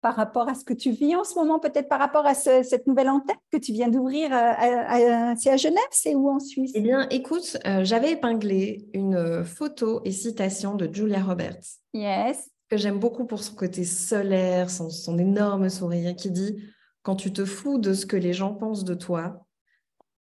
par 0.00 0.14
rapport 0.14 0.48
à 0.48 0.54
ce 0.54 0.64
que 0.64 0.72
tu 0.72 0.92
vis 0.92 1.14
en 1.14 1.24
ce 1.24 1.34
moment, 1.34 1.58
peut-être 1.58 1.88
par 1.88 1.98
rapport 1.98 2.24
à 2.24 2.34
cette 2.34 2.86
nouvelle 2.86 3.10
antenne 3.10 3.36
que 3.52 3.58
tu 3.58 3.72
viens 3.72 3.88
d'ouvrir 3.88 4.32
euh, 4.32 5.34
C'est 5.36 5.50
à 5.50 5.56
Genève, 5.56 5.82
c'est 5.90 6.14
où 6.14 6.30
en 6.30 6.38
Suisse? 6.38 6.72
Eh 6.74 6.80
bien, 6.80 7.06
écoute, 7.10 7.58
euh, 7.66 7.84
j'avais 7.84 8.12
épinglé 8.12 8.88
une 8.94 9.44
photo 9.44 10.00
et 10.04 10.12
citation 10.12 10.74
de 10.74 10.88
Julia 10.90 11.22
Roberts. 11.22 11.80
Yes. 11.92 12.48
Que 12.70 12.76
j'aime 12.76 12.98
beaucoup 12.98 13.26
pour 13.26 13.42
son 13.42 13.54
côté 13.54 13.84
solaire, 13.84 14.70
son, 14.70 14.88
son 14.90 15.18
énorme 15.18 15.68
sourire, 15.68 16.14
qui 16.16 16.30
dit 16.30 16.62
Quand 17.02 17.16
tu 17.16 17.32
te 17.32 17.44
fous 17.44 17.78
de 17.78 17.92
ce 17.92 18.06
que 18.06 18.16
les 18.16 18.32
gens 18.32 18.54
pensent 18.54 18.84
de 18.84 18.94
toi, 18.94 19.44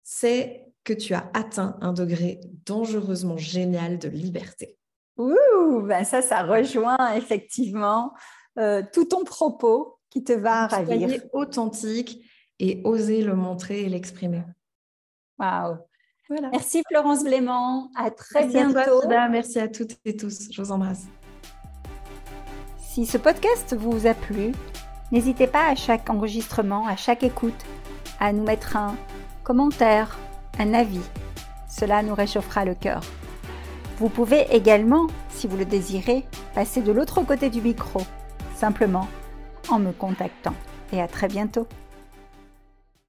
c'est 0.09 0.65
que 0.85 0.93
tu 0.93 1.13
as 1.13 1.29
atteint 1.33 1.77
un 1.81 1.91
degré 1.91 2.39
dangereusement 2.65 3.35
génial 3.35 3.99
de 3.99 4.07
liberté. 4.07 4.77
Ouh, 5.17 5.81
ben 5.81 6.05
ça, 6.05 6.21
ça 6.21 6.43
rejoint 6.43 7.13
effectivement 7.15 8.13
euh, 8.57 8.81
tout 8.93 9.03
ton 9.03 9.25
propos 9.25 9.99
qui 10.09 10.23
te 10.23 10.31
va 10.31 10.67
ravir. 10.67 11.09
Soyez 11.09 11.21
authentique 11.33 12.23
et 12.57 12.81
oser 12.85 13.21
le 13.21 13.35
montrer 13.35 13.81
et 13.81 13.89
l'exprimer. 13.89 14.43
Waouh. 15.39 15.75
Voilà. 16.29 16.51
Merci 16.51 16.83
Florence 16.87 17.25
Blément. 17.25 17.91
À 17.97 18.09
très 18.09 18.47
bientôt. 18.47 19.05
Merci 19.09 19.59
à 19.59 19.67
toutes 19.67 19.97
et 20.05 20.15
tous. 20.15 20.47
Je 20.53 20.61
vous 20.61 20.71
embrasse. 20.71 21.03
Si 22.79 23.05
ce 23.05 23.17
podcast 23.17 23.75
vous 23.77 24.07
a 24.07 24.13
plu, 24.13 24.53
n'hésitez 25.11 25.47
pas 25.47 25.67
à 25.67 25.75
chaque 25.75 26.09
enregistrement, 26.09 26.87
à 26.87 26.95
chaque 26.95 27.23
écoute, 27.23 27.65
à 28.21 28.31
nous 28.31 28.43
mettre 28.43 28.77
un 28.77 28.95
commentaire, 29.47 30.17
un 30.59 30.73
avis. 30.73 31.07
Cela 31.69 32.03
nous 32.03 32.13
réchauffera 32.13 32.65
le 32.65 32.75
cœur. 32.75 32.99
Vous 33.97 34.09
pouvez 34.09 34.45
également, 34.53 35.07
si 35.29 35.47
vous 35.47 35.55
le 35.55 35.63
désirez, 35.63 36.25
passer 36.53 36.81
de 36.81 36.91
l'autre 36.91 37.21
côté 37.21 37.49
du 37.49 37.61
micro 37.61 38.01
simplement 38.57 39.07
en 39.69 39.79
me 39.79 39.93
contactant. 39.93 40.53
Et 40.91 41.01
à 41.01 41.07
très 41.07 41.29
bientôt. 41.29 41.65